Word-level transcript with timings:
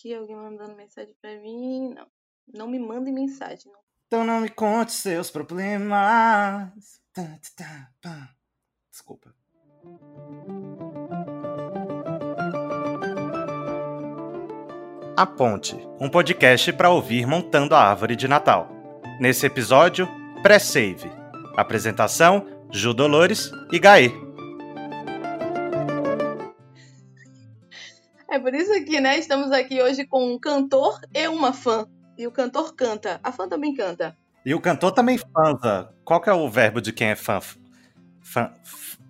aqui 0.00 0.14
alguém 0.14 0.36
mandando 0.36 0.74
mensagem 0.74 1.14
pra 1.20 1.38
mim. 1.40 1.92
Não. 1.94 2.06
Não 2.52 2.68
me 2.68 2.78
mandem 2.78 3.12
mensagem. 3.12 3.70
Não. 3.70 3.80
Então 4.06 4.24
não 4.24 4.40
me 4.40 4.48
conte 4.48 4.92
seus 4.92 5.30
problemas. 5.30 6.72
Tá, 7.12 7.38
tá, 7.56 7.90
tá. 8.00 8.30
Desculpa. 8.90 9.32
A 15.16 15.26
Ponte, 15.26 15.76
um 16.00 16.08
podcast 16.08 16.72
para 16.72 16.90
ouvir 16.90 17.26
montando 17.26 17.74
a 17.74 17.82
árvore 17.82 18.16
de 18.16 18.26
Natal. 18.26 18.68
Nesse 19.20 19.46
episódio, 19.46 20.08
pré-save. 20.42 21.10
Apresentação: 21.56 22.46
Ju 22.72 22.94
Dolores 22.94 23.52
e 23.70 23.78
Gaê. 23.78 24.29
É 28.30 28.38
por 28.38 28.54
isso 28.54 28.72
que, 28.84 29.00
né, 29.00 29.18
estamos 29.18 29.50
aqui 29.50 29.82
hoje 29.82 30.06
com 30.06 30.32
um 30.32 30.38
cantor 30.38 31.00
e 31.12 31.26
uma 31.26 31.52
fã. 31.52 31.86
E 32.16 32.26
o 32.28 32.30
cantor 32.30 32.74
canta, 32.74 33.18
a 33.24 33.32
fã 33.32 33.48
também 33.48 33.74
canta. 33.74 34.16
E 34.46 34.54
o 34.54 34.60
cantor 34.60 34.92
também 34.92 35.18
fanza. 35.18 35.92
Qual 36.04 36.20
que 36.20 36.30
é 36.30 36.32
o 36.32 36.48
verbo 36.48 36.80
de 36.80 36.92
quem 36.92 37.08
é 37.08 37.16
fã? 37.16 37.40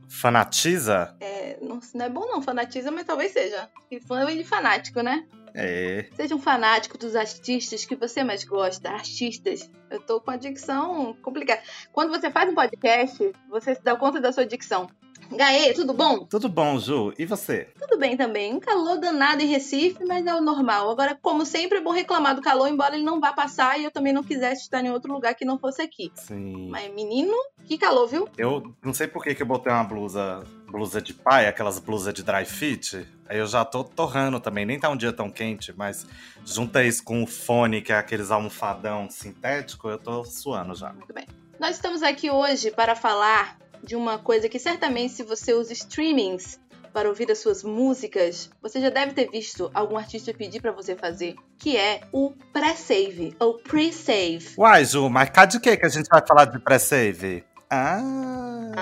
fanatiza? 0.09 1.15
É, 1.21 1.59
não, 1.61 1.81
não, 1.95 2.05
é 2.05 2.09
bom 2.09 2.27
não, 2.27 2.41
fanatiza, 2.41 2.91
mas 2.91 3.05
talvez 3.05 3.33
seja. 3.33 3.69
E 3.91 4.01
fã 4.01 4.25
vem 4.25 4.39
de 4.39 4.45
fanático, 4.45 5.03
né? 5.03 5.27
É. 5.55 6.07
Seja 6.15 6.35
um 6.35 6.41
fanático 6.41 6.97
dos 6.97 7.15
artistas 7.15 7.85
que 7.85 7.97
você 7.97 8.25
mais 8.25 8.45
gosta, 8.45 8.91
artistas. 8.91 9.71
Eu 9.91 10.01
tô 10.01 10.21
com 10.21 10.31
a 10.31 10.37
dicção 10.37 11.15
complicada. 11.23 11.61
Quando 11.93 12.11
você 12.11 12.31
faz 12.31 12.51
um 12.51 12.55
podcast, 12.55 13.33
você 13.49 13.75
se 13.75 13.83
dá 13.83 13.97
conta 13.97 14.21
da 14.21 14.33
sua 14.33 14.47
dicção. 14.47 14.89
Gaê, 15.33 15.73
tudo 15.73 15.95
bom? 15.95 16.25
Tudo 16.25 16.49
bom, 16.49 16.79
Ju. 16.79 17.13
E 17.19 17.25
você? 17.25 17.69
Tudo 17.79 17.99
bem 17.99 18.17
também. 18.17 18.53
Um 18.53 18.61
calor 18.61 18.99
danado 18.99 19.43
em 19.43 19.47
Recife, 19.47 20.05
mas 20.05 20.27
é 20.27 20.35
o 20.35 20.41
normal. 20.41 20.91
Agora, 20.91 21.17
como 21.21 21.47
sempre, 21.47 21.79
é 21.79 21.81
bom 21.81 21.93
reclamar 21.93 22.35
do 22.35 22.43
calor, 22.43 22.69
embora 22.69 22.97
ele 22.97 23.05
não 23.05 23.21
vá 23.21 23.33
passar 23.33 23.79
e 23.79 23.85
eu 23.85 23.91
também 23.91 24.13
não 24.13 24.23
quisesse 24.23 24.63
estar 24.63 24.85
em 24.85 24.91
outro 24.91 25.13
lugar 25.13 25.35
que 25.35 25.45
não 25.45 25.59
fosse 25.59 25.81
aqui. 25.81 26.11
Sim. 26.15 26.69
Mas, 26.69 26.93
menino, 26.93 27.33
que 27.65 27.79
calor, 27.79 28.09
viu? 28.09 28.29
Eu 28.37 28.75
não 28.83 28.93
sei 28.93 29.07
por 29.07 29.23
que, 29.23 29.35
que 29.35 29.43
eu 29.43 29.47
botei 29.47 29.73
uma 29.73 29.85
blusa, 29.85 30.43
blusa 30.67 31.01
de 31.01 31.15
pai, 31.15 31.47
aquelas 31.47 31.79
blusas 31.79 32.13
de 32.13 32.23
dry 32.23 32.45
fit. 32.45 33.07
Aí 33.29 33.39
eu 33.39 33.47
já 33.47 33.65
tô 33.65 33.85
torrando 33.85 34.41
também. 34.41 34.67
Nem 34.67 34.81
tá 34.81 34.91
um 34.91 34.97
dia 34.97 35.13
tão 35.13 35.31
quente, 35.31 35.73
mas 35.77 36.07
junta 36.45 36.83
isso 36.83 37.05
com 37.05 37.23
o 37.23 37.27
fone, 37.27 37.83
que 37.83 37.93
é 37.93 37.97
aqueles 37.97 38.33
almofadão 38.33 39.09
sintético, 39.09 39.89
eu 39.89 39.99
tô 39.99 40.25
suando 40.25 40.75
já. 40.75 40.93
Muito 40.93 41.15
bem. 41.15 41.27
Nós 41.61 41.77
estamos 41.77 42.03
aqui 42.03 42.31
hoje 42.31 42.71
para 42.71 42.97
falar 42.97 43.60
de 43.83 43.97
uma 43.97 44.19
coisa 44.19 44.49
que 44.49 44.59
certamente 44.59 45.13
se 45.13 45.23
você 45.23 45.53
usa 45.53 45.73
streamings 45.73 46.59
para 46.93 47.09
ouvir 47.09 47.31
as 47.31 47.39
suas 47.39 47.63
músicas, 47.63 48.51
você 48.61 48.81
já 48.81 48.91
deve 48.91 49.13
ter 49.13 49.31
visto 49.31 49.71
algum 49.73 49.97
artista 49.97 50.35
pedir 50.35 50.61
para 50.61 50.73
você 50.73 50.97
fazer, 50.97 51.37
que 51.59 51.77
é 51.77 52.01
o 52.13 52.33
pré-save, 52.53 53.35
ou 53.39 53.59
pre-save. 53.59 54.55
Uai, 54.59 54.85
Ju, 54.85 55.09
mas 55.09 55.31
cá 55.31 55.45
de 55.45 55.61
que 55.61 55.77
que 55.77 55.87
a 55.87 55.89
gente 55.89 56.09
vai 56.09 56.23
falar 56.27 56.47
de 56.47 56.59
pré-save? 56.59 57.45
Ah... 57.71 58.73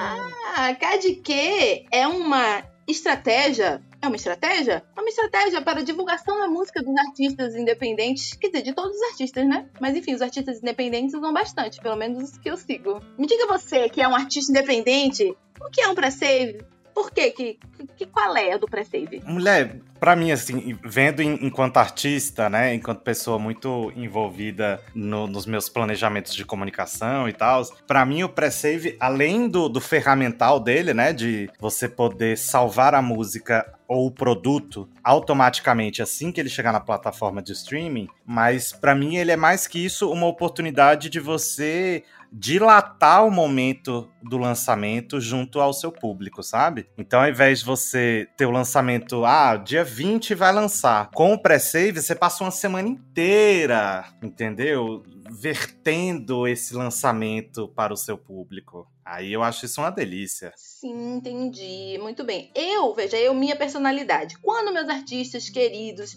Ah, 0.56 0.74
cá 0.74 0.96
de 0.96 1.14
que 1.16 1.86
é 1.90 2.06
uma 2.06 2.62
estratégia 2.88 3.82
é 4.00 4.06
uma 4.06 4.16
estratégia? 4.16 4.82
É 4.96 5.00
uma 5.00 5.08
estratégia 5.08 5.60
para 5.60 5.82
divulgação 5.82 6.38
da 6.38 6.48
música 6.48 6.82
dos 6.82 6.96
artistas 6.96 7.54
independentes, 7.54 8.34
quer 8.34 8.48
dizer, 8.48 8.62
de 8.62 8.72
todos 8.72 8.96
os 8.96 9.02
artistas, 9.10 9.46
né? 9.46 9.68
Mas 9.80 9.96
enfim, 9.96 10.14
os 10.14 10.22
artistas 10.22 10.58
independentes 10.62 11.14
usam 11.14 11.32
bastante, 11.32 11.80
pelo 11.80 11.96
menos 11.96 12.30
os 12.30 12.38
que 12.38 12.48
eu 12.48 12.56
sigo. 12.56 13.00
Me 13.18 13.26
diga 13.26 13.46
você, 13.46 13.88
que 13.88 14.00
é 14.00 14.08
um 14.08 14.14
artista 14.14 14.52
independente, 14.52 15.36
o 15.60 15.70
que 15.70 15.80
é 15.80 15.88
um 15.88 15.94
pré-save? 15.94 16.64
Por 16.94 17.10
quê? 17.10 17.30
Que, 17.30 17.58
que, 17.96 18.06
qual 18.06 18.36
é 18.36 18.52
a 18.52 18.56
do 18.56 18.66
pré-save? 18.66 19.20
Mulher, 19.24 19.80
para 19.98 20.16
mim, 20.16 20.30
assim, 20.30 20.78
vendo 20.84 21.22
enquanto 21.22 21.76
artista, 21.78 22.48
né, 22.48 22.74
enquanto 22.74 23.00
pessoa 23.00 23.38
muito 23.38 23.92
envolvida 23.96 24.80
no, 24.94 25.26
nos 25.26 25.46
meus 25.46 25.68
planejamentos 25.68 26.34
de 26.34 26.44
comunicação 26.44 27.28
e 27.28 27.32
tal, 27.32 27.62
para 27.86 28.04
mim 28.04 28.22
o 28.22 28.28
pré-save, 28.28 28.96
além 29.00 29.48
do, 29.48 29.68
do 29.68 29.80
ferramental 29.80 30.60
dele, 30.60 30.94
né, 30.94 31.12
de 31.12 31.50
você 31.58 31.88
poder 31.88 32.36
salvar 32.38 32.94
a 32.94 33.02
música 33.02 33.66
ou 33.86 34.06
o 34.06 34.10
produto 34.10 34.86
automaticamente 35.02 36.02
assim 36.02 36.30
que 36.30 36.38
ele 36.38 36.50
chegar 36.50 36.72
na 36.72 36.80
plataforma 36.80 37.40
de 37.40 37.52
streaming, 37.52 38.06
mas 38.24 38.70
para 38.70 38.94
mim 38.94 39.16
ele 39.16 39.32
é 39.32 39.36
mais 39.36 39.66
que 39.66 39.82
isso 39.82 40.12
uma 40.12 40.26
oportunidade 40.26 41.08
de 41.08 41.18
você 41.18 42.04
dilatar 42.30 43.26
o 43.26 43.30
momento 43.30 44.10
do 44.22 44.36
lançamento 44.36 45.20
junto 45.20 45.60
ao 45.60 45.72
seu 45.72 45.90
público, 45.90 46.42
sabe? 46.42 46.86
Então, 46.96 47.20
ao 47.20 47.28
invés 47.28 47.60
de 47.60 47.64
você 47.64 48.28
ter 48.36 48.46
o 48.46 48.50
lançamento, 48.50 49.24
ah, 49.24 49.56
dia 49.56 49.84
20 49.88 50.34
vai 50.34 50.52
lançar, 50.52 51.10
com 51.10 51.32
o 51.32 51.38
pré-save, 51.38 52.00
você 52.00 52.14
passa 52.14 52.44
uma 52.44 52.50
semana 52.50 52.88
inteira, 52.88 54.04
entendeu? 54.22 55.02
Vertendo 55.30 56.46
esse 56.46 56.74
lançamento 56.74 57.68
para 57.68 57.92
o 57.92 57.96
seu 57.96 58.16
público. 58.16 58.86
Aí 59.04 59.32
eu 59.32 59.42
acho 59.42 59.64
isso 59.64 59.80
uma 59.80 59.90
delícia. 59.90 60.52
Sim, 60.54 61.16
entendi. 61.16 61.98
Muito 62.00 62.22
bem. 62.24 62.52
Eu, 62.54 62.94
veja, 62.94 63.16
eu, 63.16 63.34
minha 63.34 63.56
personalidade. 63.56 64.38
Quando 64.38 64.72
meus 64.72 64.88
artistas 64.88 65.48
queridos 65.48 66.16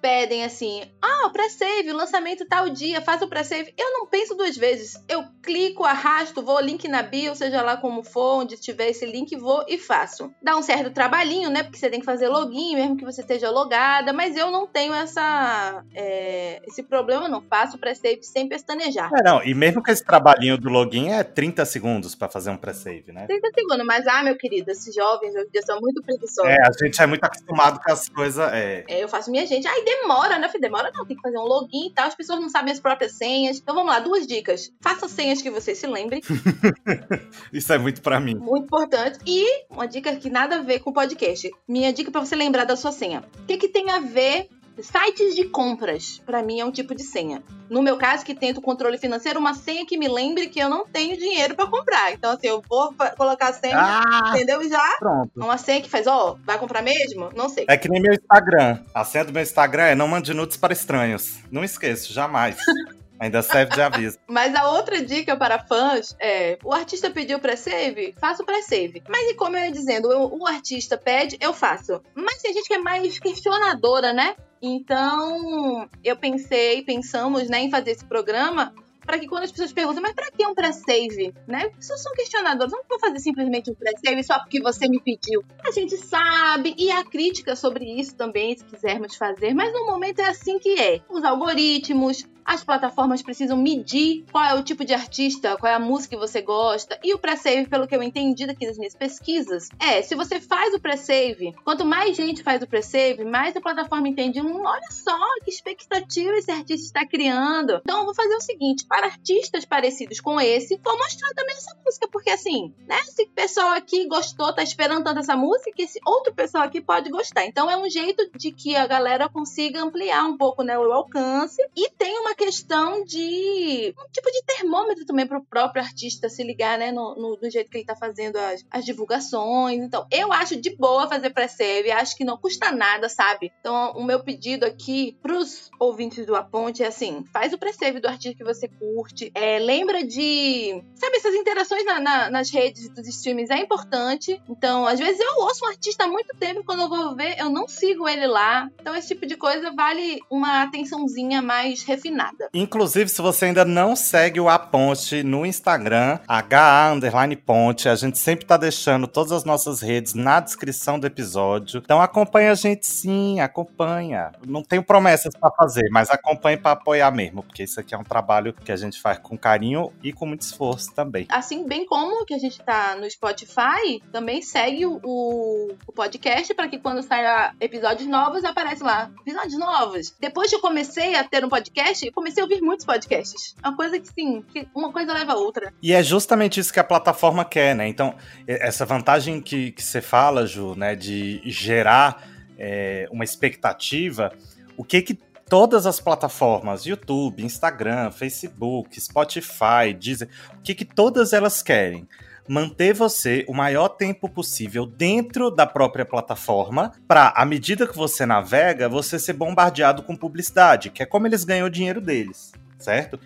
pedem 0.00 0.44
assim: 0.44 0.82
ah, 1.00 1.30
pré-save, 1.30 1.92
lançamento 1.92 2.44
tal 2.46 2.68
dia, 2.68 3.00
faça 3.00 3.24
o 3.24 3.28
pré-save. 3.28 3.72
Eu 3.78 3.92
não 3.92 4.06
penso 4.06 4.34
duas 4.34 4.56
vezes. 4.56 4.94
Eu 5.08 5.24
clico, 5.44 5.84
arrasto, 5.84 6.42
vou, 6.42 6.60
link 6.60 6.88
na 6.88 7.02
bio, 7.02 7.34
seja 7.34 7.62
lá 7.62 7.76
como 7.76 8.02
for, 8.02 8.42
onde 8.42 8.56
tiver 8.56 8.88
esse 8.88 9.04
link, 9.04 9.36
vou 9.36 9.64
e 9.68 9.78
faço. 9.78 10.32
Dá 10.42 10.56
um 10.56 10.62
certo 10.62 10.90
trabalhinho, 10.90 11.50
né? 11.50 11.62
Porque 11.62 11.78
você 11.78 11.90
tem 11.90 12.00
que 12.00 12.06
fazer 12.06 12.28
login, 12.28 12.74
mesmo 12.74 12.96
que 12.96 13.04
você 13.04 13.20
esteja 13.20 13.50
logada, 13.50 14.12
mas 14.12 14.36
eu 14.36 14.50
não 14.50 14.66
tenho 14.66 14.94
essa 14.94 15.84
é, 15.94 16.60
esse 16.66 16.82
problema, 16.82 17.28
não 17.28 17.42
faço 17.42 17.78
pré-save 17.78 18.22
sem 18.22 18.48
pestanejar. 18.48 19.10
É, 19.14 19.22
não, 19.22 19.42
e 19.42 19.54
mesmo 19.54 19.82
que 19.82 19.90
esse 19.90 20.04
trabalhinho 20.04 20.56
do 20.56 20.68
login 20.68 21.10
é 21.10 21.22
30 21.22 21.64
segundos 21.64 22.14
para 22.14 22.28
fazer 22.28 22.50
um 22.50 22.56
pré-save, 22.56 23.12
né? 23.12 23.26
30 23.26 23.48
segundos, 23.54 23.86
mas 23.86 24.06
ah, 24.06 24.22
meu 24.22 24.36
querido, 24.36 24.70
esses 24.70 24.94
jovens 24.94 25.34
hoje 25.34 25.46
em 25.46 25.50
dia 25.50 25.62
são 25.62 25.80
muito 25.80 26.02
preguiçosos. 26.02 26.50
É, 26.50 26.56
a 26.62 26.84
gente 26.84 27.00
é 27.00 27.06
muito 27.06 27.24
acostumado 27.24 27.80
com 27.80 27.92
as 27.92 28.08
coisas. 28.08 28.52
É... 28.52 28.84
é 28.88 29.02
eu 29.02 29.08
faço 29.08 29.30
minha 29.30 29.46
gente. 29.46 29.66
Ai, 29.66 29.82
demora, 29.82 30.38
né? 30.38 30.50
Demora 30.60 30.90
não, 30.94 31.04
tem 31.04 31.16
que 31.16 31.22
fazer 31.22 31.38
um 31.38 31.44
login 31.44 31.88
e 31.88 31.92
tal. 31.92 32.06
As 32.06 32.14
pessoas 32.14 32.40
não 32.40 32.48
sabem 32.48 32.72
as 32.72 32.80
próprias 32.80 33.12
senhas. 33.12 33.58
Então 33.58 33.74
vamos 33.74 33.92
lá, 33.92 34.00
duas 34.00 34.26
dicas. 34.26 34.72
Faça 34.80 35.08
que 35.42 35.50
você 35.50 35.74
se 35.74 35.86
lembre. 35.86 36.22
Isso 37.52 37.72
é 37.72 37.78
muito 37.78 38.02
para 38.02 38.20
mim. 38.20 38.34
Muito 38.34 38.64
importante. 38.64 39.18
E 39.26 39.64
uma 39.70 39.86
dica 39.86 40.14
que 40.16 40.30
nada 40.30 40.56
a 40.56 40.62
ver 40.62 40.80
com 40.80 40.90
o 40.90 40.94
podcast. 40.94 41.50
Minha 41.66 41.92
dica 41.92 42.10
para 42.10 42.24
você 42.24 42.36
lembrar 42.36 42.64
da 42.64 42.76
sua 42.76 42.92
senha. 42.92 43.24
O 43.42 43.46
que, 43.46 43.56
que 43.56 43.68
tem 43.68 43.90
a 43.90 44.00
ver 44.00 44.48
Sites 44.80 45.36
de 45.36 45.44
compras, 45.44 46.20
para 46.26 46.42
mim, 46.42 46.58
é 46.58 46.64
um 46.64 46.70
tipo 46.70 46.94
de 46.94 47.04
senha. 47.04 47.42
No 47.70 47.80
meu 47.80 47.96
caso, 47.96 48.24
que 48.24 48.34
tento 48.34 48.60
controle 48.60 48.98
financeiro, 48.98 49.38
uma 49.38 49.54
senha 49.54 49.86
que 49.86 49.96
me 49.96 50.08
lembre 50.08 50.48
que 50.48 50.58
eu 50.58 50.68
não 50.68 50.84
tenho 50.84 51.16
dinheiro 51.16 51.54
para 51.54 51.68
comprar. 51.68 52.12
Então, 52.12 52.32
assim, 52.32 52.48
eu 52.48 52.62
vou 52.68 52.92
colocar 53.16 53.50
a 53.50 53.52
senha, 53.52 53.76
ah, 53.78 54.32
entendeu? 54.34 54.68
Já. 54.68 54.96
Pronto. 54.98 55.30
Uma 55.36 55.56
senha 55.58 55.80
que 55.80 55.88
faz, 55.88 56.06
ó, 56.06 56.32
oh, 56.32 56.38
vai 56.44 56.58
comprar 56.58 56.82
mesmo? 56.82 57.30
Não 57.36 57.48
sei. 57.48 57.66
É 57.68 57.76
que 57.76 57.88
nem 57.88 58.02
meu 58.02 58.12
Instagram. 58.12 58.80
A 58.92 59.04
senha 59.04 59.24
do 59.24 59.32
meu 59.32 59.42
Instagram 59.42 59.84
é 59.84 59.94
não 59.94 60.08
mande 60.08 60.34
nudes 60.34 60.56
para 60.56 60.72
estranhos. 60.72 61.38
Não 61.50 61.62
esqueço, 61.62 62.12
jamais. 62.12 62.56
Ainda 63.18 63.42
serve 63.42 63.74
de 63.74 63.80
aviso. 63.80 64.18
Mas 64.28 64.54
a 64.54 64.70
outra 64.70 65.02
dica 65.02 65.36
para 65.36 65.58
fãs 65.58 66.16
é: 66.20 66.58
o 66.64 66.72
artista 66.72 67.10
pediu 67.10 67.38
pré-save? 67.38 68.14
Faça 68.18 68.42
o 68.42 68.46
pré-save. 68.46 69.02
Mas 69.08 69.30
e 69.30 69.34
como 69.34 69.56
eu 69.56 69.64
ia 69.64 69.72
dizendo, 69.72 70.10
eu, 70.12 70.32
o 70.32 70.46
artista 70.46 70.96
pede, 70.96 71.36
eu 71.40 71.52
faço. 71.52 72.00
Mas 72.14 72.42
tem 72.42 72.52
gente 72.52 72.66
que 72.66 72.74
é 72.74 72.78
mais 72.78 73.18
questionadora, 73.18 74.12
né? 74.12 74.34
Então, 74.60 75.88
eu 76.02 76.16
pensei, 76.16 76.82
pensamos, 76.82 77.50
né, 77.50 77.60
em 77.60 77.70
fazer 77.70 77.90
esse 77.90 78.04
programa 78.04 78.72
para 79.04 79.18
que 79.18 79.26
quando 79.26 79.44
as 79.44 79.50
pessoas 79.50 79.72
perguntam, 79.72 80.02
mas 80.02 80.14
para 80.14 80.30
que 80.30 80.46
um 80.46 80.54
pré-save? 80.54 81.34
Né? 81.46 81.66
As 81.66 81.76
pessoas 81.76 82.02
são 82.02 82.12
questionadoras, 82.12 82.72
não 82.72 82.82
vou 82.88 82.98
fazer 82.98 83.18
simplesmente 83.18 83.70
um 83.70 83.74
pré-save 83.74 84.24
só 84.24 84.38
porque 84.38 84.60
você 84.60 84.88
me 84.88 85.00
pediu. 85.00 85.44
A 85.64 85.70
gente 85.70 85.96
sabe, 85.96 86.74
e 86.78 86.90
há 86.90 87.04
crítica 87.04 87.54
sobre 87.54 87.84
isso 87.84 88.16
também, 88.16 88.56
se 88.56 88.64
quisermos 88.64 89.14
fazer, 89.16 89.54
mas 89.54 89.72
no 89.72 89.86
momento 89.86 90.20
é 90.20 90.28
assim 90.28 90.58
que 90.58 90.80
é. 90.80 91.00
Os 91.08 91.22
algoritmos, 91.22 92.24
as 92.44 92.62
plataformas 92.62 93.22
precisam 93.22 93.56
medir 93.56 94.24
qual 94.30 94.44
é 94.44 94.54
o 94.54 94.62
tipo 94.62 94.84
de 94.84 94.92
artista, 94.92 95.56
qual 95.56 95.72
é 95.72 95.74
a 95.74 95.80
música 95.80 96.14
que 96.14 96.20
você 96.20 96.42
gosta. 96.42 96.98
E 97.02 97.14
o 97.14 97.18
pré-save, 97.18 97.68
pelo 97.68 97.86
que 97.86 97.96
eu 97.96 98.02
entendi 98.02 98.46
daqui 98.46 98.66
das 98.66 98.76
minhas 98.76 98.94
pesquisas, 98.94 99.68
é 99.80 100.02
se 100.02 100.14
você 100.14 100.40
faz 100.40 100.74
o 100.74 100.80
pré-save, 100.80 101.54
quanto 101.64 101.84
mais 101.84 102.16
gente 102.16 102.42
faz 102.42 102.62
o 102.62 102.66
pré-save, 102.66 103.24
mais 103.24 103.56
a 103.56 103.60
plataforma 103.60 104.08
entende, 104.08 104.40
hum, 104.40 104.62
olha 104.64 104.90
só 104.90 105.18
que 105.42 105.50
expectativa 105.50 106.32
esse 106.32 106.50
artista 106.50 106.86
está 106.86 107.06
criando. 107.06 107.80
Então 107.82 108.00
eu 108.00 108.04
vou 108.04 108.14
fazer 108.14 108.34
o 108.34 108.40
seguinte, 108.40 108.84
para 108.86 109.06
artistas 109.06 109.64
parecidos 109.64 110.20
com 110.20 110.40
esse, 110.40 110.78
vou 110.82 110.96
mostrar 110.98 111.32
também 111.34 111.56
essa 111.56 111.76
música, 111.84 112.08
porque 112.08 112.30
assim, 112.30 112.74
né, 112.86 112.98
esse 113.00 113.26
pessoal 113.26 113.72
aqui 113.72 114.06
gostou, 114.06 114.52
tá 114.52 114.62
esperando 114.62 115.04
tanto 115.04 115.20
essa 115.20 115.36
música, 115.36 115.70
esse 115.78 116.00
outro 116.04 116.34
pessoal 116.34 116.64
aqui 116.64 116.80
pode 116.80 117.10
gostar. 117.10 117.46
Então 117.46 117.70
é 117.70 117.76
um 117.76 117.88
jeito 117.88 118.30
de 118.36 118.52
que 118.52 118.76
a 118.76 118.86
galera 118.86 119.28
consiga 119.28 119.82
ampliar 119.82 120.24
um 120.24 120.36
pouco 120.36 120.62
né, 120.62 120.78
o 120.78 120.92
alcance 120.92 121.60
e 121.76 121.90
tem 121.90 122.18
uma 122.18 122.33
questão 122.34 123.04
de 123.04 123.94
um 123.98 124.10
tipo 124.12 124.30
de 124.30 124.42
termômetro 124.44 125.04
também 125.04 125.26
para 125.26 125.38
o 125.38 125.44
próprio 125.44 125.82
artista 125.82 126.28
se 126.28 126.42
ligar, 126.42 126.78
né, 126.78 126.90
no, 126.90 127.14
no, 127.14 127.38
no 127.40 127.50
jeito 127.50 127.70
que 127.70 127.76
ele 127.76 127.82
está 127.84 127.96
fazendo 127.96 128.36
as, 128.36 128.64
as, 128.70 128.84
divulgações. 128.84 129.80
Então, 129.80 130.06
eu 130.10 130.32
acho 130.32 130.56
de 130.56 130.74
boa 130.76 131.08
fazer 131.08 131.30
pré-save, 131.30 131.90
acho 131.90 132.16
que 132.16 132.24
não 132.24 132.36
custa 132.36 132.70
nada, 132.70 133.08
sabe? 133.08 133.52
Então, 133.60 133.92
o 133.92 134.04
meu 134.04 134.22
pedido 134.22 134.64
aqui 134.64 135.16
para 135.22 135.36
os 135.36 135.70
ouvintes 135.78 136.26
do 136.26 136.34
A 136.34 136.42
Ponte 136.42 136.82
é 136.82 136.86
assim: 136.86 137.24
faz 137.32 137.52
o 137.52 137.58
pré-save 137.58 138.00
do 138.00 138.08
artista 138.08 138.36
que 138.36 138.44
você 138.44 138.68
curte, 138.68 139.30
é, 139.34 139.58
lembra 139.58 140.04
de, 140.04 140.82
sabe, 140.94 141.16
essas 141.16 141.34
interações 141.34 141.84
na, 141.84 142.00
na, 142.00 142.30
nas 142.30 142.50
redes 142.50 142.88
dos 142.90 143.06
streamings 143.08 143.50
é 143.50 143.58
importante. 143.58 144.40
Então, 144.48 144.86
às 144.86 144.98
vezes 144.98 145.20
eu 145.20 145.42
ouço 145.42 145.64
um 145.64 145.68
artista 145.68 146.04
há 146.04 146.08
muito 146.08 146.36
tempo 146.36 146.60
e 146.60 146.64
quando 146.64 146.82
eu 146.82 146.88
vou 146.88 147.14
ver, 147.14 147.38
eu 147.38 147.50
não 147.50 147.68
sigo 147.68 148.08
ele 148.08 148.26
lá. 148.26 148.68
Então, 148.80 148.94
esse 148.94 149.08
tipo 149.08 149.26
de 149.26 149.36
coisa 149.36 149.70
vale 149.72 150.20
uma 150.30 150.62
atençãozinha 150.62 151.42
mais 151.42 151.82
refinada. 151.82 152.23
Inclusive, 152.52 153.08
se 153.08 153.20
você 153.20 153.46
ainda 153.46 153.64
não 153.64 153.96
segue 153.96 154.40
o 154.40 154.48
A 154.48 154.58
Ponte 154.58 155.22
no 155.22 155.44
Instagram, 155.44 156.18
HA 156.28 156.92
underline 156.92 157.36
ponte, 157.36 157.88
a 157.88 157.94
gente 157.94 158.18
sempre 158.18 158.46
tá 158.46 158.56
deixando 158.56 159.06
todas 159.06 159.32
as 159.32 159.44
nossas 159.44 159.80
redes 159.80 160.14
na 160.14 160.40
descrição 160.40 160.98
do 160.98 161.06
episódio. 161.06 161.80
Então 161.84 162.00
acompanha 162.00 162.52
a 162.52 162.54
gente 162.54 162.86
sim, 162.86 163.40
acompanha. 163.40 164.32
Não 164.46 164.62
tenho 164.62 164.82
promessas 164.82 165.34
para 165.34 165.50
fazer, 165.50 165.88
mas 165.90 166.10
acompanhe 166.10 166.56
para 166.56 166.72
apoiar 166.72 167.10
mesmo, 167.10 167.42
porque 167.42 167.64
isso 167.64 167.80
aqui 167.80 167.94
é 167.94 167.98
um 167.98 168.04
trabalho 168.04 168.52
que 168.52 168.72
a 168.72 168.76
gente 168.76 169.00
faz 169.00 169.18
com 169.18 169.36
carinho 169.36 169.92
e 170.02 170.12
com 170.12 170.26
muito 170.26 170.42
esforço 170.42 170.94
também. 170.94 171.26
Assim, 171.28 171.66
bem 171.66 171.86
como 171.86 172.24
que 172.24 172.34
a 172.34 172.38
gente 172.38 172.62
tá 172.62 172.96
no 172.96 173.10
Spotify, 173.10 174.02
também 174.12 174.42
segue 174.42 174.86
o, 174.86 175.00
o 175.02 175.92
podcast 175.92 176.52
para 176.54 176.68
que 176.68 176.78
quando 176.78 177.02
sair 177.02 177.54
episódios 177.60 178.08
novos 178.08 178.44
aparece 178.44 178.82
lá, 178.82 179.10
episódios 179.20 179.58
novos. 179.58 180.14
Depois 180.20 180.50
que 180.50 180.56
eu 180.56 180.60
comecei 180.60 181.14
a 181.16 181.24
ter 181.24 181.44
um 181.44 181.48
podcast, 181.48 182.10
comecei 182.14 182.42
a 182.42 182.46
ouvir 182.46 182.60
muitos 182.60 182.86
podcasts. 182.86 183.54
É 183.62 183.68
uma 183.68 183.76
coisa 183.76 183.98
que 183.98 184.08
sim, 184.08 184.42
que 184.42 184.68
uma 184.74 184.92
coisa 184.92 185.12
leva 185.12 185.32
a 185.32 185.36
outra. 185.36 185.72
E 185.82 185.92
é 185.92 186.02
justamente 186.02 186.60
isso 186.60 186.72
que 186.72 186.80
a 186.80 186.84
plataforma 186.84 187.44
quer, 187.44 187.74
né? 187.74 187.88
Então, 187.88 188.14
essa 188.46 188.86
vantagem 188.86 189.40
que, 189.40 189.72
que 189.72 189.82
você 189.82 190.00
fala, 190.00 190.46
Ju, 190.46 190.74
né, 190.74 190.94
de 190.94 191.42
gerar 191.44 192.26
é, 192.58 193.08
uma 193.10 193.24
expectativa, 193.24 194.32
o 194.76 194.84
que 194.84 195.02
que 195.02 195.18
todas 195.48 195.86
as 195.86 196.00
plataformas, 196.00 196.86
YouTube, 196.86 197.44
Instagram, 197.44 198.10
Facebook, 198.10 199.00
Spotify, 199.00 199.92
Deezer, 199.98 200.28
o 200.58 200.62
que 200.62 200.74
que 200.74 200.84
todas 200.84 201.32
elas 201.32 201.62
querem? 201.62 202.08
Manter 202.48 202.92
você 202.92 203.44
o 203.48 203.54
maior 203.54 203.88
tempo 203.88 204.28
possível 204.28 204.86
dentro 204.86 205.50
da 205.50 205.66
própria 205.66 206.04
plataforma, 206.04 206.92
para 207.08 207.32
à 207.36 207.44
medida 207.44 207.86
que 207.86 207.96
você 207.96 208.26
navega, 208.26 208.88
você 208.88 209.18
ser 209.18 209.32
bombardeado 209.32 210.02
com 210.02 210.16
publicidade, 210.16 210.90
que 210.90 211.02
é 211.02 211.06
como 211.06 211.26
eles 211.26 211.44
ganham 211.44 211.66
o 211.66 211.70
dinheiro 211.70 212.00
deles, 212.00 212.52
certo? 212.78 213.18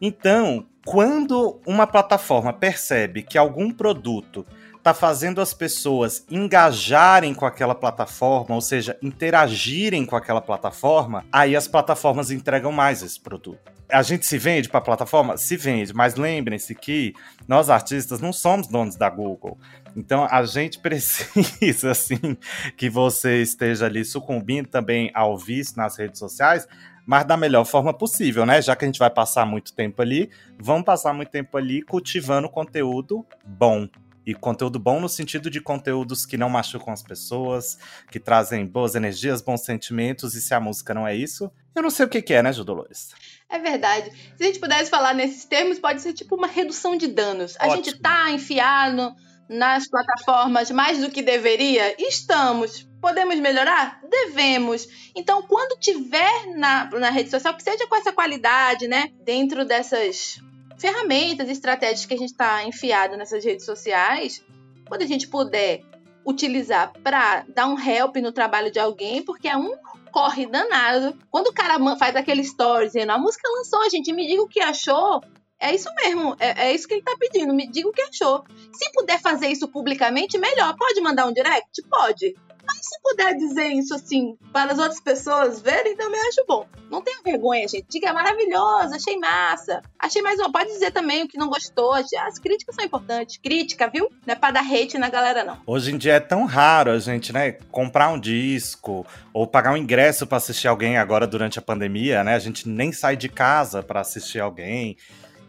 Então, 0.00 0.66
quando 0.84 1.60
uma 1.66 1.86
plataforma 1.86 2.52
percebe 2.52 3.22
que 3.22 3.36
algum 3.36 3.70
produto 3.70 4.46
está 4.88 4.94
fazendo 4.94 5.42
as 5.42 5.52
pessoas 5.52 6.24
engajarem 6.30 7.34
com 7.34 7.44
aquela 7.44 7.74
plataforma, 7.74 8.54
ou 8.54 8.60
seja, 8.62 8.96
interagirem 9.02 10.06
com 10.06 10.16
aquela 10.16 10.40
plataforma, 10.40 11.26
aí 11.30 11.54
as 11.54 11.68
plataformas 11.68 12.30
entregam 12.30 12.72
mais 12.72 13.02
esse 13.02 13.20
produto. 13.20 13.70
A 13.90 14.02
gente 14.02 14.24
se 14.24 14.38
vende 14.38 14.68
para 14.68 14.78
a 14.78 14.82
plataforma? 14.82 15.36
Se 15.36 15.58
vende, 15.58 15.94
mas 15.94 16.14
lembrem-se 16.14 16.74
que 16.74 17.14
nós 17.46 17.68
artistas 17.68 18.18
não 18.20 18.32
somos 18.32 18.66
donos 18.66 18.96
da 18.96 19.10
Google. 19.10 19.58
Então 19.94 20.26
a 20.30 20.42
gente 20.44 20.78
precisa, 20.80 21.90
assim, 21.90 22.36
que 22.74 22.88
você 22.88 23.42
esteja 23.42 23.84
ali 23.84 24.04
sucumbindo 24.06 24.68
também 24.68 25.10
ao 25.12 25.36
vício 25.36 25.76
nas 25.76 25.98
redes 25.98 26.18
sociais, 26.18 26.66
mas 27.04 27.26
da 27.26 27.36
melhor 27.36 27.64
forma 27.64 27.92
possível, 27.92 28.46
né? 28.46 28.62
Já 28.62 28.74
que 28.74 28.86
a 28.86 28.88
gente 28.88 28.98
vai 28.98 29.10
passar 29.10 29.44
muito 29.44 29.74
tempo 29.74 30.00
ali, 30.00 30.30
vamos 30.58 30.84
passar 30.84 31.12
muito 31.12 31.30
tempo 31.30 31.58
ali 31.58 31.82
cultivando 31.82 32.48
conteúdo 32.48 33.26
bom. 33.44 33.86
E 34.28 34.34
conteúdo 34.34 34.78
bom 34.78 35.00
no 35.00 35.08
sentido 35.08 35.48
de 35.48 35.58
conteúdos 35.58 36.26
que 36.26 36.36
não 36.36 36.50
machucam 36.50 36.92
as 36.92 37.02
pessoas, 37.02 37.78
que 38.10 38.20
trazem 38.20 38.66
boas 38.66 38.94
energias, 38.94 39.40
bons 39.40 39.64
sentimentos, 39.64 40.34
e 40.34 40.42
se 40.42 40.52
a 40.52 40.60
música 40.60 40.92
não 40.92 41.08
é 41.08 41.16
isso, 41.16 41.50
eu 41.74 41.82
não 41.82 41.88
sei 41.88 42.04
o 42.04 42.08
que, 42.10 42.20
que 42.20 42.34
é, 42.34 42.42
né, 42.42 42.52
Ju 42.52 42.62
Dolores? 42.62 43.14
É 43.48 43.58
verdade. 43.58 44.12
Se 44.36 44.42
a 44.42 44.46
gente 44.46 44.58
pudesse 44.58 44.90
falar 44.90 45.14
nesses 45.14 45.46
termos, 45.46 45.78
pode 45.78 46.02
ser 46.02 46.12
tipo 46.12 46.36
uma 46.36 46.46
redução 46.46 46.94
de 46.94 47.06
danos. 47.06 47.56
A 47.58 47.68
Ótimo. 47.68 47.76
gente 47.76 47.98
tá 48.00 48.30
enfiado 48.30 49.14
nas 49.48 49.88
plataformas 49.88 50.70
mais 50.70 51.00
do 51.00 51.10
que 51.10 51.22
deveria? 51.22 51.96
Estamos. 51.98 52.86
Podemos 53.00 53.40
melhorar? 53.40 53.98
Devemos. 54.10 54.86
Então, 55.14 55.40
quando 55.40 55.80
tiver 55.80 56.48
na, 56.54 56.84
na 56.90 57.08
rede 57.08 57.30
social, 57.30 57.56
que 57.56 57.62
seja 57.62 57.86
com 57.86 57.96
essa 57.96 58.12
qualidade, 58.12 58.86
né? 58.88 59.10
Dentro 59.24 59.64
dessas 59.64 60.38
ferramentas, 60.78 61.48
estratégias 61.48 62.06
que 62.06 62.14
a 62.14 62.18
gente 62.18 62.30
está 62.30 62.64
enfiado 62.64 63.16
nessas 63.16 63.44
redes 63.44 63.64
sociais, 63.64 64.44
quando 64.86 65.02
a 65.02 65.06
gente 65.06 65.28
puder 65.28 65.82
utilizar 66.24 66.92
para 67.02 67.44
dar 67.48 67.66
um 67.66 67.78
help 67.78 68.16
no 68.16 68.32
trabalho 68.32 68.70
de 68.70 68.78
alguém, 68.78 69.22
porque 69.22 69.48
é 69.48 69.56
um 69.56 69.76
corre 70.10 70.46
danado. 70.46 71.16
Quando 71.30 71.48
o 71.48 71.52
cara 71.54 71.78
faz 71.96 72.16
aquele 72.16 72.42
story 72.42 72.86
dizendo 72.86 73.10
a 73.10 73.18
música 73.18 73.48
lançou, 73.48 73.90
gente, 73.90 74.12
me 74.12 74.26
diga 74.26 74.42
o 74.42 74.48
que 74.48 74.60
achou, 74.60 75.20
é 75.60 75.74
isso 75.74 75.88
mesmo, 75.96 76.36
é, 76.38 76.68
é, 76.68 76.74
isso 76.74 76.86
que 76.86 76.94
ele 76.94 77.02
tá 77.02 77.16
pedindo. 77.18 77.52
Me 77.52 77.68
diga 77.68 77.88
o 77.88 77.92
que 77.92 78.02
achou. 78.02 78.44
Se 78.72 78.92
puder 78.92 79.20
fazer 79.20 79.48
isso 79.48 79.68
publicamente, 79.68 80.38
melhor. 80.38 80.76
Pode 80.76 81.00
mandar 81.00 81.26
um 81.26 81.32
direct? 81.32 81.82
Pode. 81.90 82.34
Mas 82.70 82.86
se 82.86 83.00
puder 83.02 83.34
dizer 83.34 83.68
isso 83.68 83.94
assim 83.94 84.36
para 84.52 84.72
as 84.72 84.78
outras 84.78 85.00
pessoas 85.00 85.62
verem, 85.62 85.96
também 85.96 86.20
acho 86.28 86.44
bom. 86.46 86.66
Não 86.90 87.00
tenha 87.00 87.22
vergonha, 87.24 87.66
gente. 87.66 87.86
Diga 87.88 88.12
maravilhoso, 88.12 88.94
achei 88.94 89.16
massa. 89.18 89.82
Achei 89.98 90.20
mais 90.20 90.38
uma. 90.38 90.52
Pode 90.52 90.68
dizer 90.68 90.90
também 90.90 91.22
o 91.24 91.28
que 91.28 91.38
não 91.38 91.48
gostou. 91.48 91.94
As 91.94 92.38
críticas 92.38 92.74
são 92.74 92.84
importantes. 92.84 93.38
Crítica, 93.38 93.88
viu? 93.88 94.10
Não 94.26 94.32
é 94.32 94.36
pra 94.36 94.50
dar 94.50 94.60
hate 94.60 94.98
na 94.98 95.08
galera, 95.08 95.44
não. 95.44 95.58
Hoje 95.66 95.92
em 95.92 95.98
dia 95.98 96.14
é 96.14 96.20
tão 96.20 96.44
raro 96.44 96.90
a 96.90 96.98
gente, 96.98 97.32
né, 97.32 97.52
comprar 97.70 98.10
um 98.10 98.20
disco 98.20 99.06
ou 99.32 99.46
pagar 99.46 99.72
um 99.72 99.76
ingresso 99.76 100.26
para 100.26 100.36
assistir 100.36 100.68
alguém 100.68 100.98
agora 100.98 101.26
durante 101.26 101.58
a 101.58 101.62
pandemia, 101.62 102.22
né? 102.22 102.34
A 102.34 102.38
gente 102.38 102.68
nem 102.68 102.92
sai 102.92 103.16
de 103.16 103.30
casa 103.30 103.82
para 103.82 104.00
assistir 104.00 104.40
alguém. 104.40 104.96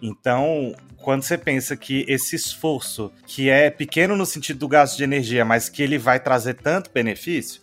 Então, 0.02 0.74
quando 1.02 1.24
você 1.24 1.38
pensa 1.38 1.76
que 1.76 2.06
esse 2.08 2.36
esforço, 2.36 3.12
que 3.26 3.50
é 3.50 3.70
pequeno 3.70 4.16
no 4.16 4.26
sentido 4.26 4.60
do 4.60 4.68
gasto 4.68 4.98
de 4.98 5.04
energia, 5.04 5.46
mas 5.46 5.70
que 5.70 5.82
ele 5.82 5.98
vai 5.98 6.20
trazer 6.20 6.56
tanto 6.56 6.92
benefício, 6.92 7.62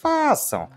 façam. 0.00 0.68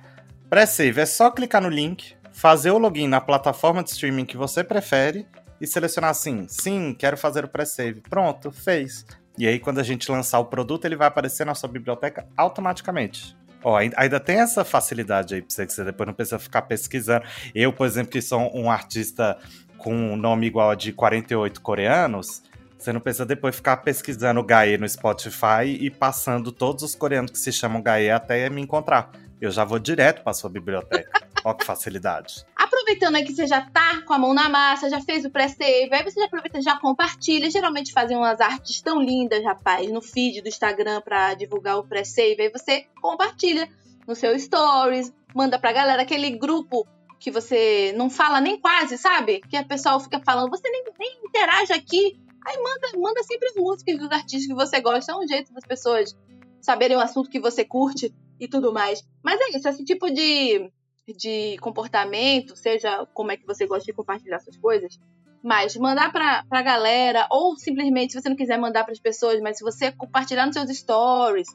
Pré-save 0.50 1.00
é 1.00 1.06
só 1.06 1.31
clicar 1.31 1.62
no 1.62 1.69
link, 1.69 2.13
fazer 2.31 2.72
o 2.72 2.78
login 2.78 3.08
na 3.08 3.22
plataforma 3.22 3.84
de 3.84 3.92
streaming 3.92 4.25
que 4.25 4.38
você 4.38 4.63
prefere 4.63 5.25
e 5.60 5.68
selecionar 5.68 6.10
assim: 6.10 6.46
sim, 6.48 6.94
quero 6.98 7.18
fazer 7.18 7.46
o 7.46 7.48
pré-save. 7.48 8.02
Pronto, 8.02 8.52
fez. 8.52 9.06
E 9.38 9.48
aí, 9.48 9.60
quando 9.60 9.80
a 9.80 9.84
gente 9.84 10.12
lançar 10.12 10.40
o 10.40 10.46
produto, 10.46 10.86
ele 10.86 10.96
vai 10.96 11.08
aparecer 11.08 11.46
na 11.46 11.56
sua 11.56 11.69
biblioteca 11.69 12.28
automaticamente. 12.36 13.36
Ó, 13.63 13.78
ainda 13.78 14.19
tem 14.19 14.40
essa 14.40 14.66
facilidade 14.66 15.36
aí 15.36 15.42
pra 15.42 15.50
você, 15.50 15.66
que 15.68 15.74
você 15.74 15.84
depois 15.84 16.08
não 16.08 16.13
precisa 16.13 16.40
ficar 16.40 16.63
pesquisando. 16.63 17.25
Eu, 17.54 17.72
por 17.72 17.86
exemplo, 17.86 18.12
que 18.12 18.22
sou 18.22 18.52
um 18.56 18.72
artista 18.72 19.38
com 19.82 19.94
um 19.94 20.16
nome 20.16 20.48
igual 20.48 20.70
a 20.70 20.76
de 20.76 20.94
48 20.94 21.60
coreanos, 21.62 22.44
você 22.78 22.94
não 22.94 23.00
precisa 23.00 23.26
depois 23.26 23.56
ficar 23.56 23.78
pesquisando 23.78 24.44
Gaê 24.44 24.78
no 24.78 24.88
Spotify 24.88 25.66
e 25.80 25.90
passando 25.90 26.52
todos 26.52 26.84
os 26.84 26.96
coreanos 26.96 27.32
que 27.32 27.38
se 27.38 27.52
chamam 27.52 27.82
Gaê 27.82 28.12
até 28.12 28.50
me 28.50 28.62
encontrar. 28.62 29.12
Eu 29.40 29.50
já 29.52 29.64
vou 29.64 29.80
direto 29.80 30.24
para 30.24 30.34
sua 30.34 30.50
biblioteca. 30.50 31.10
Olha 31.44 31.56
que 31.56 31.66
facilidade. 31.66 32.46
Aproveitando 32.56 33.16
aí 33.16 33.24
que 33.24 33.34
você 33.34 33.48
já 33.48 33.62
tá 33.62 34.02
com 34.06 34.14
a 34.14 34.20
mão 34.20 34.34
na 34.34 34.48
massa, 34.48 34.90
já 34.90 35.02
fez 35.02 35.26
o 35.26 35.32
pré-save, 35.32 35.90
aí 35.92 36.04
você 36.04 36.20
já 36.20 36.28
aproveita 36.28 36.60
e 36.60 36.62
já 36.62 36.78
compartilha. 36.78 37.50
Geralmente 37.50 37.92
fazem 37.92 38.16
umas 38.16 38.40
artes 38.40 38.80
tão 38.82 39.02
lindas, 39.02 39.44
rapaz, 39.44 39.92
no 39.92 40.02
feed 40.02 40.42
do 40.42 40.48
Instagram 40.48 41.02
para 41.02 41.34
divulgar 41.34 41.78
o 41.78 41.84
pré-save. 41.84 42.42
Aí 42.42 42.50
você 42.52 42.86
compartilha 43.02 43.68
no 44.08 44.16
seu 44.16 44.38
stories, 44.40 45.12
manda 45.36 45.58
pra 45.58 45.72
galera 45.72 46.04
aquele 46.04 46.30
grupo 46.32 46.88
que 47.22 47.30
você 47.30 47.94
não 47.96 48.10
fala 48.10 48.42
nem 48.42 48.60
quase, 48.60 48.98
sabe? 48.98 49.42
Que 49.42 49.56
a 49.56 49.63
pessoa 49.63 50.00
fica 50.00 50.20
falando, 50.20 50.50
você 50.50 50.68
nem, 50.68 50.84
nem 51.00 51.20
interage 51.24 51.72
aqui. 51.72 52.20
Aí 52.46 52.58
manda, 52.58 52.98
manda 52.98 53.24
sempre 53.24 53.48
as 53.50 53.56
músicas 53.56 54.00
dos 54.00 54.12
artistas 54.12 54.48
que 54.48 54.56
você 54.56 54.82
gosta. 54.82 55.12
É 55.12 55.16
um 55.16 55.28
jeito 55.28 55.54
das 55.54 55.63
pessoas 55.63 56.18
saberem 56.60 56.98
o 56.98 57.00
assunto 57.00 57.30
que 57.30 57.40
você 57.40 57.63
curte 57.63 58.12
e 58.40 58.48
tudo 58.48 58.74
mais. 58.74 59.08
Mas 59.24 59.40
é 59.40 59.56
isso, 59.56 59.70
esse 59.70 59.86
tipo 59.86 60.10
de, 60.10 60.72
de 61.16 61.58
comportamento, 61.60 62.56
seja 62.56 63.06
como 63.13 63.32
é 63.32 63.38
que 63.38 63.46
você 63.46 63.68
gosta 63.68 63.86
de 63.86 63.94
compartilhar 63.94 64.40
suas 64.40 64.58
coisas, 64.58 65.00
mas 65.44 65.75
mandar 65.78 66.12
pra, 66.12 66.44
pra 66.50 66.63
galera, 66.63 67.28
ou 67.30 67.56
simplesmente, 67.56 68.13
se 68.13 68.22
você 68.22 68.30
não 68.30 68.36
quiser 68.36 68.58
mandar 68.58 68.84
para 68.84 68.94
as 68.94 69.00
pessoas, 69.00 69.40
mas 69.42 69.60
se 69.60 69.63
você 69.63 69.92
compartilhar 69.92 70.48
nos 70.48 70.56
seus 70.56 70.75
stories, 70.75 71.48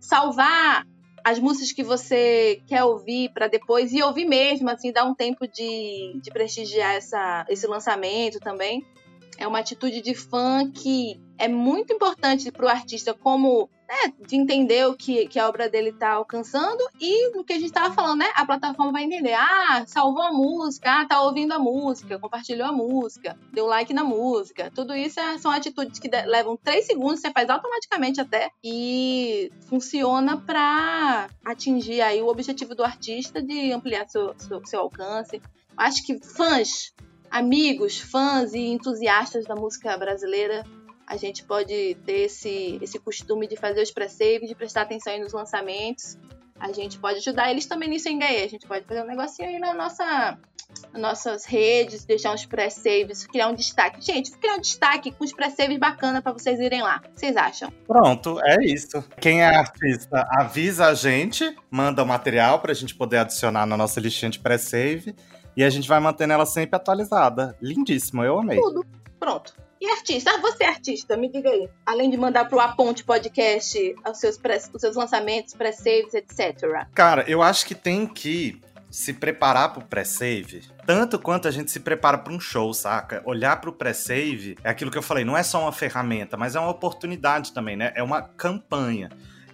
salvar 0.00 0.84
as 1.24 1.38
músicas 1.38 1.72
que 1.72 1.82
você 1.82 2.62
quer 2.66 2.84
ouvir 2.84 3.30
para 3.32 3.46
depois 3.46 3.92
e 3.92 4.02
ouvir 4.02 4.24
mesmo, 4.24 4.68
assim, 4.70 4.92
dar 4.92 5.04
um 5.04 5.14
tempo 5.14 5.46
de, 5.46 6.18
de 6.20 6.30
prestigiar 6.30 6.94
essa, 6.94 7.46
esse 7.48 7.66
lançamento 7.66 8.38
também. 8.40 8.84
É 9.38 9.46
uma 9.46 9.58
atitude 9.58 10.00
de 10.00 10.14
fã 10.14 10.70
que 10.70 11.20
é 11.38 11.48
muito 11.48 11.92
importante 11.92 12.50
para 12.52 12.66
o 12.66 12.68
artista, 12.68 13.12
como 13.12 13.68
né, 13.92 14.12
de 14.26 14.36
entender 14.36 14.86
o 14.86 14.94
que, 14.94 15.26
que 15.26 15.38
a 15.38 15.46
obra 15.48 15.68
dele 15.68 15.90
está 15.90 16.12
alcançando 16.12 16.82
e 16.98 17.30
no 17.36 17.44
que 17.44 17.52
a 17.52 17.56
gente 17.56 17.66
estava 17.66 17.92
falando, 17.92 18.20
né? 18.20 18.30
A 18.34 18.46
plataforma 18.46 18.92
vai 18.92 19.04
entender. 19.04 19.34
Ah, 19.34 19.84
salvou 19.86 20.22
a 20.22 20.32
música, 20.32 21.00
ah, 21.00 21.06
tá 21.06 21.20
ouvindo 21.20 21.52
a 21.52 21.58
música, 21.58 22.18
compartilhou 22.18 22.66
a 22.66 22.72
música, 22.72 23.38
deu 23.52 23.66
like 23.66 23.92
na 23.92 24.02
música. 24.02 24.70
Tudo 24.74 24.94
isso 24.94 25.20
é, 25.20 25.36
são 25.36 25.50
atitudes 25.50 25.98
que 25.98 26.08
levam 26.08 26.56
três 26.56 26.86
segundos, 26.86 27.20
você 27.20 27.30
faz 27.30 27.50
automaticamente 27.50 28.20
até 28.20 28.50
e 28.64 29.52
funciona 29.68 30.38
para 30.38 31.28
atingir 31.44 32.00
aí 32.00 32.22
o 32.22 32.28
objetivo 32.28 32.74
do 32.74 32.84
artista 32.84 33.42
de 33.42 33.72
ampliar 33.72 34.08
seu, 34.08 34.34
seu, 34.38 34.64
seu 34.64 34.80
alcance. 34.80 35.42
Acho 35.76 36.02
que 36.06 36.18
fãs 36.18 36.94
amigos, 37.32 37.98
fãs 37.98 38.52
e 38.52 38.60
entusiastas 38.60 39.46
da 39.46 39.56
música 39.56 39.96
brasileira, 39.96 40.62
a 41.06 41.16
gente 41.16 41.42
pode 41.42 41.96
ter 42.04 42.26
esse, 42.26 42.78
esse 42.80 42.98
costume 42.98 43.48
de 43.48 43.56
fazer 43.56 43.82
os 43.82 43.90
pré-saves, 43.90 44.48
de 44.48 44.54
prestar 44.54 44.82
atenção 44.82 45.18
nos 45.18 45.32
lançamentos. 45.32 46.18
A 46.60 46.70
gente 46.72 46.98
pode 46.98 47.18
ajudar 47.18 47.50
eles 47.50 47.66
também 47.66 47.88
nisso 47.88 48.08
em. 48.08 48.22
A 48.22 48.46
gente 48.46 48.68
pode 48.68 48.84
fazer 48.84 49.02
um 49.02 49.06
negocinho 49.06 49.48
aí 49.48 49.58
na 49.58 49.74
nossa, 49.74 50.38
nas 50.92 51.02
nossas 51.02 51.44
redes, 51.44 52.04
deixar 52.04 52.32
uns 52.32 52.46
pré-saves, 52.46 53.26
criar 53.26 53.48
um 53.48 53.54
destaque. 53.54 54.00
Gente, 54.00 54.30
criar 54.32 54.54
um 54.54 54.60
destaque 54.60 55.10
com 55.10 55.24
os 55.24 55.32
pré-saves 55.32 55.78
bacana 55.78 56.22
para 56.22 56.32
vocês 56.32 56.60
irem 56.60 56.82
lá. 56.82 57.02
Vocês 57.16 57.36
acham? 57.36 57.72
Pronto, 57.86 58.38
é 58.44 58.64
isso. 58.64 59.02
Quem 59.20 59.42
é 59.42 59.46
artista, 59.46 60.24
avisa 60.30 60.86
a 60.86 60.94
gente, 60.94 61.56
manda 61.70 62.02
o 62.02 62.06
material 62.06 62.60
para 62.60 62.72
a 62.72 62.74
gente 62.74 62.94
poder 62.94 63.18
adicionar 63.18 63.66
na 63.66 63.76
nossa 63.76 63.98
listinha 64.00 64.30
de 64.30 64.38
pré-save. 64.38 65.16
E 65.56 65.62
a 65.62 65.70
gente 65.70 65.88
vai 65.88 66.00
mantendo 66.00 66.32
ela 66.32 66.46
sempre 66.46 66.76
atualizada. 66.76 67.56
Lindíssimo, 67.60 68.24
eu 68.24 68.38
amei. 68.38 68.60
Tudo. 68.60 68.84
Pronto. 69.18 69.54
E 69.80 69.90
artista? 69.90 70.30
Ah, 70.30 70.40
você 70.40 70.62
é 70.62 70.68
artista, 70.68 71.16
me 71.16 71.28
diga 71.28 71.50
aí. 71.50 71.68
Além 71.84 72.08
de 72.08 72.16
mandar 72.16 72.48
pro 72.48 72.60
Aponte 72.60 73.02
Podcast 73.02 73.94
os 74.08 74.18
seus, 74.18 74.38
os 74.72 74.80
seus 74.80 74.94
lançamentos, 74.94 75.54
pré-saves, 75.54 76.14
etc. 76.14 76.86
Cara, 76.94 77.28
eu 77.28 77.42
acho 77.42 77.66
que 77.66 77.74
tem 77.74 78.06
que 78.06 78.60
se 78.92 79.14
preparar 79.14 79.72
pro 79.72 79.84
pré-save, 79.84 80.68
tanto 80.86 81.18
quanto 81.18 81.48
a 81.48 81.50
gente 81.50 81.70
se 81.70 81.80
prepara 81.80 82.18
para 82.18 82.32
um 82.32 82.38
show, 82.38 82.72
saca? 82.74 83.22
Olhar 83.24 83.58
pro 83.60 83.72
pré-save 83.72 84.56
é 84.62 84.68
aquilo 84.68 84.90
que 84.90 84.98
eu 84.98 85.02
falei, 85.02 85.24
não 85.24 85.36
é 85.36 85.42
só 85.42 85.62
uma 85.62 85.72
ferramenta, 85.72 86.36
mas 86.36 86.54
é 86.54 86.60
uma 86.60 86.70
oportunidade 86.70 87.52
também, 87.52 87.74
né? 87.74 87.90
É 87.96 88.02
uma 88.02 88.20
campanha. 88.20 89.08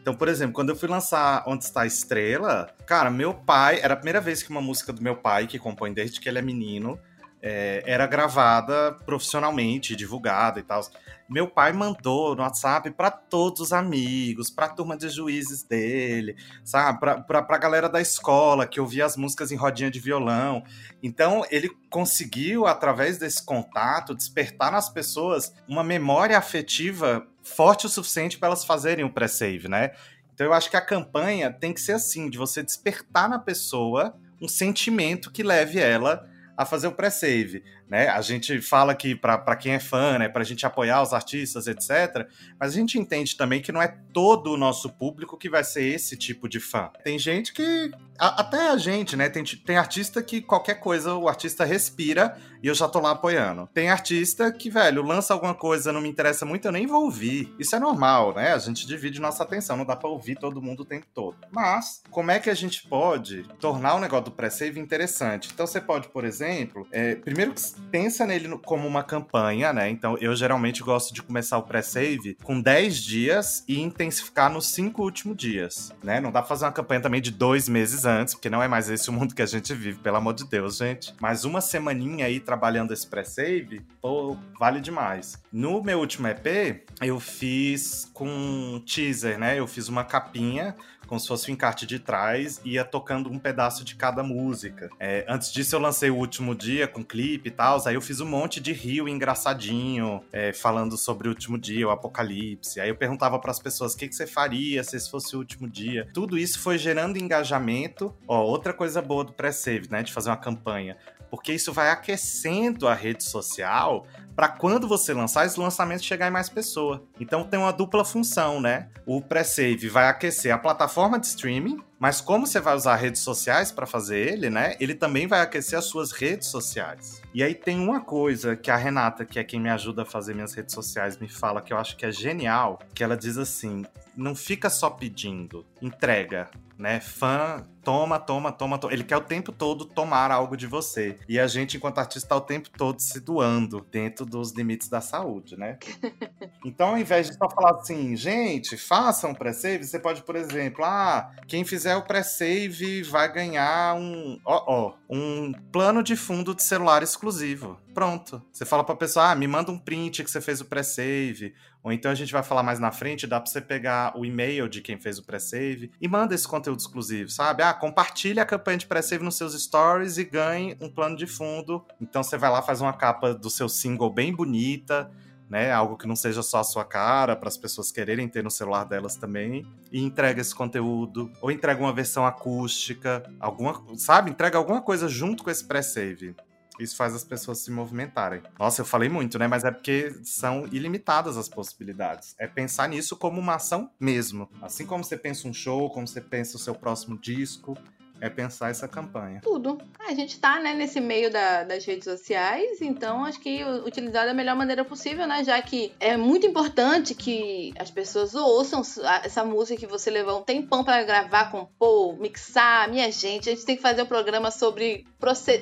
Então, 0.08 0.16
por 0.16 0.28
exemplo, 0.28 0.54
quando 0.54 0.70
eu 0.70 0.76
fui 0.76 0.88
lançar 0.88 1.44
Onde 1.46 1.64
Está 1.64 1.82
a 1.82 1.86
Estrela, 1.86 2.74
cara, 2.86 3.10
meu 3.10 3.34
pai, 3.34 3.78
era 3.82 3.92
a 3.92 3.96
primeira 3.96 4.22
vez 4.22 4.42
que 4.42 4.48
uma 4.48 4.62
música 4.62 4.90
do 4.90 5.02
meu 5.02 5.14
pai, 5.14 5.46
que 5.46 5.58
compõe 5.58 5.92
desde 5.92 6.18
que 6.18 6.26
ele 6.26 6.38
é 6.38 6.42
menino, 6.42 6.98
é, 7.42 7.82
era 7.84 8.06
gravada 8.06 8.96
profissionalmente, 9.04 9.94
divulgada 9.94 10.60
e 10.60 10.62
tal. 10.62 10.80
Meu 11.28 11.46
pai 11.46 11.74
mandou 11.74 12.34
no 12.34 12.40
WhatsApp 12.40 12.90
para 12.92 13.10
todos 13.10 13.60
os 13.60 13.70
amigos, 13.70 14.50
para 14.50 14.64
a 14.64 14.70
turma 14.70 14.96
de 14.96 15.10
juízes 15.10 15.62
dele, 15.62 16.36
sabe? 16.64 17.00
Para 17.00 17.44
a 17.46 17.58
galera 17.58 17.86
da 17.86 18.00
escola 18.00 18.66
que 18.66 18.80
ouvia 18.80 19.04
as 19.04 19.14
músicas 19.14 19.52
em 19.52 19.56
rodinha 19.56 19.90
de 19.90 20.00
violão. 20.00 20.64
Então, 21.02 21.44
ele 21.50 21.68
conseguiu, 21.90 22.66
através 22.66 23.18
desse 23.18 23.44
contato, 23.44 24.14
despertar 24.14 24.72
nas 24.72 24.88
pessoas 24.88 25.52
uma 25.68 25.84
memória 25.84 26.38
afetiva 26.38 27.26
forte 27.48 27.86
o 27.86 27.88
suficiente 27.88 28.38
para 28.38 28.48
elas 28.48 28.64
fazerem 28.64 29.04
o 29.04 29.12
pré-save, 29.12 29.68
né? 29.68 29.92
Então 30.32 30.46
eu 30.46 30.52
acho 30.52 30.70
que 30.70 30.76
a 30.76 30.80
campanha 30.80 31.52
tem 31.52 31.72
que 31.72 31.80
ser 31.80 31.92
assim, 31.92 32.30
de 32.30 32.38
você 32.38 32.62
despertar 32.62 33.28
na 33.28 33.38
pessoa 33.38 34.16
um 34.40 34.46
sentimento 34.46 35.32
que 35.32 35.42
leve 35.42 35.80
ela 35.80 36.28
a 36.56 36.64
fazer 36.64 36.86
o 36.86 36.92
pré-save 36.92 37.64
né? 37.88 38.08
A 38.08 38.20
gente 38.20 38.60
fala 38.60 38.94
que 38.94 39.14
para 39.14 39.56
quem 39.56 39.74
é 39.74 39.78
fã, 39.78 40.18
né, 40.18 40.28
para 40.28 40.42
a 40.42 40.44
gente 40.44 40.66
apoiar 40.66 41.02
os 41.02 41.12
artistas, 41.12 41.66
etc. 41.66 42.28
Mas 42.58 42.72
a 42.72 42.74
gente 42.74 42.98
entende 42.98 43.36
também 43.36 43.60
que 43.60 43.72
não 43.72 43.80
é 43.80 43.88
todo 44.12 44.52
o 44.52 44.56
nosso 44.56 44.90
público 44.90 45.36
que 45.36 45.48
vai 45.48 45.64
ser 45.64 45.84
esse 45.84 46.16
tipo 46.16 46.48
de 46.48 46.60
fã. 46.60 46.90
Tem 47.02 47.18
gente 47.18 47.52
que 47.52 47.90
a, 48.18 48.40
até 48.40 48.68
a 48.70 48.76
gente, 48.76 49.16
né? 49.16 49.28
Tem, 49.28 49.44
tem 49.44 49.76
artista 49.76 50.22
que 50.22 50.42
qualquer 50.42 50.74
coisa 50.74 51.14
o 51.14 51.28
artista 51.28 51.64
respira 51.64 52.36
e 52.62 52.66
eu 52.66 52.74
já 52.74 52.88
tô 52.88 52.98
lá 52.98 53.12
apoiando. 53.12 53.68
Tem 53.72 53.88
artista 53.88 54.50
que, 54.50 54.68
velho, 54.68 55.02
lança 55.02 55.32
alguma 55.32 55.54
coisa, 55.54 55.92
não 55.92 56.00
me 56.00 56.08
interessa 56.08 56.44
muito, 56.44 56.66
eu 56.66 56.72
nem 56.72 56.86
vou 56.86 57.04
ouvir. 57.04 57.54
Isso 57.58 57.76
é 57.76 57.78
normal, 57.78 58.34
né? 58.34 58.52
A 58.52 58.58
gente 58.58 58.86
divide 58.86 59.20
nossa 59.20 59.44
atenção, 59.44 59.76
não 59.76 59.84
dá 59.84 59.94
para 59.94 60.08
ouvir 60.08 60.36
todo 60.36 60.60
mundo 60.60 60.80
o 60.80 60.84
tempo 60.84 61.06
todo. 61.14 61.36
Mas, 61.50 62.02
como 62.10 62.30
é 62.30 62.40
que 62.40 62.50
a 62.50 62.54
gente 62.54 62.86
pode 62.88 63.44
tornar 63.60 63.94
o 63.94 64.00
negócio 64.00 64.26
do 64.26 64.30
pré-save 64.32 64.80
interessante? 64.80 65.50
Então 65.52 65.66
você 65.66 65.80
pode, 65.80 66.08
por 66.08 66.24
exemplo, 66.24 66.86
é, 66.90 67.14
primeiro 67.14 67.54
que 67.54 67.60
pensa 67.90 68.26
nele 68.26 68.48
como 68.64 68.86
uma 68.86 69.02
campanha, 69.02 69.72
né? 69.72 69.88
Então 69.90 70.16
eu 70.20 70.34
geralmente 70.34 70.82
gosto 70.82 71.12
de 71.12 71.22
começar 71.22 71.58
o 71.58 71.62
pré-save 71.62 72.36
com 72.42 72.60
10 72.60 72.96
dias 73.02 73.64
e 73.68 73.80
intensificar 73.80 74.50
nos 74.50 74.66
5 74.68 75.02
últimos 75.02 75.36
dias, 75.36 75.92
né? 76.02 76.20
Não 76.20 76.30
dá 76.30 76.40
pra 76.40 76.48
fazer 76.48 76.64
uma 76.64 76.72
campanha 76.72 77.00
também 77.00 77.20
de 77.20 77.30
dois 77.30 77.68
meses 77.68 78.04
antes, 78.04 78.34
porque 78.34 78.50
não 78.50 78.62
é 78.62 78.68
mais 78.68 78.88
esse 78.88 79.08
o 79.08 79.12
mundo 79.12 79.34
que 79.34 79.42
a 79.42 79.46
gente 79.46 79.74
vive, 79.74 79.98
pelo 79.98 80.16
amor 80.16 80.34
de 80.34 80.44
Deus, 80.44 80.78
gente. 80.78 81.14
Mas 81.20 81.44
uma 81.44 81.60
semaninha 81.60 82.26
aí 82.26 82.40
trabalhando 82.40 82.92
esse 82.92 83.06
pré-save, 83.06 83.82
pô, 84.00 84.36
vale 84.58 84.80
demais. 84.80 85.42
No 85.52 85.82
meu 85.82 85.98
último 85.98 86.28
EP, 86.28 86.84
eu 87.00 87.18
fiz 87.20 88.10
com 88.12 88.82
teaser, 88.86 89.38
né? 89.38 89.58
Eu 89.58 89.66
fiz 89.66 89.88
uma 89.88 90.04
capinha 90.04 90.74
como 91.08 91.18
se 91.18 91.26
fosse 91.26 91.50
o 91.50 91.52
encarte 91.52 91.86
de 91.86 91.98
trás, 91.98 92.60
ia 92.64 92.84
tocando 92.84 93.30
um 93.30 93.38
pedaço 93.38 93.82
de 93.82 93.96
cada 93.96 94.22
música. 94.22 94.90
É, 95.00 95.24
antes 95.26 95.50
disso, 95.50 95.74
eu 95.74 95.80
lancei 95.80 96.10
o 96.10 96.16
último 96.16 96.54
dia 96.54 96.86
com 96.86 97.02
clipe 97.02 97.48
e 97.48 97.50
tal, 97.50 97.67
aí 97.86 97.94
eu 97.94 98.00
fiz 98.00 98.20
um 98.20 98.26
monte 98.26 98.60
de 98.60 98.72
rio 98.72 99.08
engraçadinho, 99.08 100.22
é, 100.32 100.52
falando 100.52 100.96
sobre 100.96 101.28
o 101.28 101.30
último 101.30 101.58
dia, 101.58 101.86
o 101.86 101.90
apocalipse. 101.90 102.80
Aí 102.80 102.88
eu 102.88 102.96
perguntava 102.96 103.38
para 103.38 103.50
as 103.50 103.58
pessoas 103.58 103.94
o 103.94 103.96
que, 103.96 104.08
que 104.08 104.14
você 104.14 104.26
faria 104.26 104.82
se 104.82 104.96
esse 104.96 105.10
fosse 105.10 105.36
o 105.36 105.38
último 105.38 105.68
dia. 105.68 106.08
Tudo 106.14 106.38
isso 106.38 106.58
foi 106.60 106.78
gerando 106.78 107.18
engajamento. 107.18 108.14
Ó, 108.26 108.42
outra 108.42 108.72
coisa 108.72 109.02
boa 109.02 109.24
do 109.24 109.32
pré-save, 109.32 109.88
né, 109.90 110.02
de 110.02 110.12
fazer 110.12 110.30
uma 110.30 110.36
campanha 110.36 110.96
porque 111.30 111.52
isso 111.52 111.72
vai 111.72 111.90
aquecendo 111.90 112.88
a 112.88 112.94
rede 112.94 113.24
social 113.24 114.06
para 114.34 114.48
quando 114.48 114.86
você 114.86 115.12
lançar 115.12 115.46
esse 115.46 115.58
lançamento 115.58 116.04
chegar 116.04 116.28
em 116.28 116.30
mais 116.30 116.48
pessoa. 116.48 117.02
Então 117.18 117.42
tem 117.42 117.58
uma 117.58 117.72
dupla 117.72 118.04
função, 118.04 118.60
né? 118.60 118.88
O 119.04 119.20
pré-save 119.20 119.88
vai 119.88 120.08
aquecer 120.08 120.54
a 120.54 120.58
plataforma 120.58 121.18
de 121.18 121.26
streaming, 121.26 121.82
mas 121.98 122.20
como 122.20 122.46
você 122.46 122.60
vai 122.60 122.76
usar 122.76 122.94
redes 122.94 123.20
sociais 123.20 123.72
para 123.72 123.84
fazer 123.84 124.16
ele, 124.16 124.48
né? 124.48 124.76
Ele 124.78 124.94
também 124.94 125.26
vai 125.26 125.40
aquecer 125.40 125.76
as 125.76 125.86
suas 125.86 126.12
redes 126.12 126.46
sociais. 126.46 127.20
E 127.34 127.42
aí 127.42 127.52
tem 127.52 127.80
uma 127.80 128.00
coisa 128.00 128.54
que 128.54 128.70
a 128.70 128.76
Renata, 128.76 129.24
que 129.24 129.40
é 129.40 129.44
quem 129.44 129.58
me 129.58 129.70
ajuda 129.70 130.02
a 130.02 130.06
fazer 130.06 130.34
minhas 130.34 130.54
redes 130.54 130.72
sociais, 130.72 131.18
me 131.18 131.28
fala 131.28 131.60
que 131.60 131.72
eu 131.72 131.78
acho 131.78 131.96
que 131.96 132.06
é 132.06 132.12
genial, 132.12 132.78
que 132.94 133.02
ela 133.02 133.16
diz 133.16 133.36
assim: 133.38 133.84
não 134.16 134.36
fica 134.36 134.70
só 134.70 134.88
pedindo, 134.88 135.66
entrega 135.82 136.48
né? 136.78 137.00
Fã 137.00 137.64
toma, 137.82 138.18
toma, 138.18 138.52
toma, 138.52 138.78
toma. 138.78 138.92
Ele 138.92 139.02
quer 139.02 139.16
o 139.16 139.22
tempo 139.22 139.50
todo 139.50 139.86
tomar 139.86 140.30
algo 140.30 140.56
de 140.56 140.66
você. 140.66 141.18
E 141.28 141.40
a 141.40 141.46
gente, 141.46 141.76
enquanto 141.76 141.98
artista, 141.98 142.28
tá 142.28 142.36
o 142.36 142.40
tempo 142.40 142.68
todo 142.70 143.00
se 143.00 143.18
doando 143.18 143.84
dentro 143.90 144.26
dos 144.26 144.52
limites 144.52 144.88
da 144.88 145.00
saúde, 145.00 145.58
né? 145.58 145.78
Então, 146.64 146.88
ao 146.88 146.98
invés 146.98 147.28
de 147.28 147.36
só 147.36 147.48
falar 147.48 147.78
assim, 147.78 148.14
gente, 148.14 148.76
façam 148.76 149.30
um 149.30 149.34
pré-save, 149.34 149.84
você 149.84 149.98
pode, 149.98 150.22
por 150.22 150.36
exemplo, 150.36 150.84
ah, 150.84 151.30
quem 151.46 151.64
fizer 151.64 151.96
o 151.96 152.02
pré-save 152.02 153.02
vai 153.04 153.32
ganhar 153.32 153.94
um, 153.94 154.38
ó, 154.44 154.64
ó, 154.66 154.94
um 155.08 155.52
plano 155.72 156.02
de 156.02 156.14
fundo 156.14 156.54
de 156.54 156.62
celular 156.62 157.02
exclusivo. 157.02 157.78
Pronto. 157.94 158.42
Você 158.52 158.66
fala 158.66 158.84
pra 158.84 158.96
pessoa, 158.96 159.30
ah, 159.30 159.34
me 159.34 159.46
manda 159.46 159.70
um 159.70 159.78
print 159.78 160.22
que 160.22 160.30
você 160.30 160.40
fez 160.40 160.60
o 160.60 160.66
pré-save. 160.66 161.54
Ou 161.88 161.92
então 161.92 162.10
a 162.10 162.14
gente 162.14 162.34
vai 162.34 162.42
falar 162.42 162.62
mais 162.62 162.78
na 162.78 162.92
frente, 162.92 163.26
dá 163.26 163.40
pra 163.40 163.50
você 163.50 163.62
pegar 163.62 164.12
o 164.14 164.22
e-mail 164.22 164.68
de 164.68 164.82
quem 164.82 164.98
fez 164.98 165.18
o 165.18 165.24
pré-save 165.24 165.90
e 165.98 166.06
manda 166.06 166.34
esse 166.34 166.46
conteúdo 166.46 166.80
exclusivo, 166.80 167.30
sabe? 167.30 167.62
Ah, 167.62 167.72
compartilhe 167.72 168.38
a 168.38 168.44
campanha 168.44 168.76
de 168.76 168.86
pré-save 168.86 169.24
nos 169.24 169.36
seus 169.36 169.58
stories 169.58 170.18
e 170.18 170.24
ganhe 170.24 170.76
um 170.82 170.90
plano 170.90 171.16
de 171.16 171.26
fundo. 171.26 171.82
Então 171.98 172.22
você 172.22 172.36
vai 172.36 172.50
lá, 172.50 172.60
faz 172.60 172.82
uma 172.82 172.92
capa 172.92 173.32
do 173.32 173.48
seu 173.48 173.70
single 173.70 174.10
bem 174.10 174.34
bonita, 174.34 175.10
né? 175.48 175.72
Algo 175.72 175.96
que 175.96 176.06
não 176.06 176.14
seja 176.14 176.42
só 176.42 176.58
a 176.58 176.64
sua 176.64 176.84
cara, 176.84 177.34
para 177.34 177.48
as 177.48 177.56
pessoas 177.56 177.90
quererem 177.90 178.28
ter 178.28 178.44
no 178.44 178.50
celular 178.50 178.84
delas 178.84 179.16
também, 179.16 179.66
e 179.90 180.04
entrega 180.04 180.42
esse 180.42 180.54
conteúdo, 180.54 181.32
ou 181.40 181.50
entrega 181.50 181.80
uma 181.80 181.94
versão 181.94 182.26
acústica, 182.26 183.22
alguma, 183.40 183.82
sabe? 183.96 184.30
Entrega 184.30 184.58
alguma 184.58 184.82
coisa 184.82 185.08
junto 185.08 185.42
com 185.42 185.50
esse 185.50 185.64
pré-save. 185.64 186.36
Isso 186.78 186.96
faz 186.96 187.14
as 187.14 187.24
pessoas 187.24 187.58
se 187.58 187.70
movimentarem. 187.70 188.42
Nossa, 188.58 188.82
eu 188.82 188.86
falei 188.86 189.08
muito, 189.08 189.38
né? 189.38 189.46
Mas 189.46 189.64
é 189.64 189.70
porque 189.70 190.14
são 190.22 190.66
ilimitadas 190.70 191.36
as 191.36 191.48
possibilidades. 191.48 192.34
É 192.38 192.46
pensar 192.46 192.88
nisso 192.88 193.16
como 193.16 193.40
uma 193.40 193.56
ação 193.56 193.90
mesmo. 193.98 194.48
Assim 194.62 194.86
como 194.86 195.04
você 195.04 195.16
pensa 195.16 195.48
um 195.48 195.52
show, 195.52 195.90
como 195.90 196.06
você 196.06 196.20
pensa 196.20 196.56
o 196.56 196.60
seu 196.60 196.74
próximo 196.74 197.18
disco, 197.18 197.76
é 198.20 198.28
pensar 198.28 198.70
essa 198.70 198.88
campanha. 198.88 199.40
Tudo. 199.42 199.78
A 200.00 200.14
gente 200.14 200.38
tá, 200.40 200.60
né, 200.60 200.74
nesse 200.74 201.00
meio 201.00 201.30
da, 201.30 201.64
das 201.64 201.84
redes 201.84 202.04
sociais, 202.04 202.80
então 202.80 203.24
acho 203.24 203.40
que 203.40 203.64
utilizar 203.84 204.26
da 204.26 204.34
melhor 204.34 204.56
maneira 204.56 204.84
possível, 204.84 205.26
né? 205.26 205.44
Já 205.44 205.60
que 205.62 205.92
é 206.00 206.16
muito 206.16 206.46
importante 206.46 207.14
que 207.14 207.72
as 207.78 207.90
pessoas 207.90 208.34
ouçam 208.34 208.82
essa 209.22 209.44
música 209.44 209.78
que 209.78 209.86
você 209.86 210.10
levou 210.10 210.40
um 210.40 210.42
tempão 210.42 210.84
para 210.84 211.02
gravar, 211.02 211.50
compor, 211.50 212.18
mixar. 212.18 212.88
Minha 212.90 213.10
gente, 213.10 213.48
a 213.48 213.54
gente 213.54 213.64
tem 213.64 213.76
que 213.76 213.82
fazer 213.82 214.02
um 214.02 214.06
programa 214.06 214.50
sobre 214.50 215.06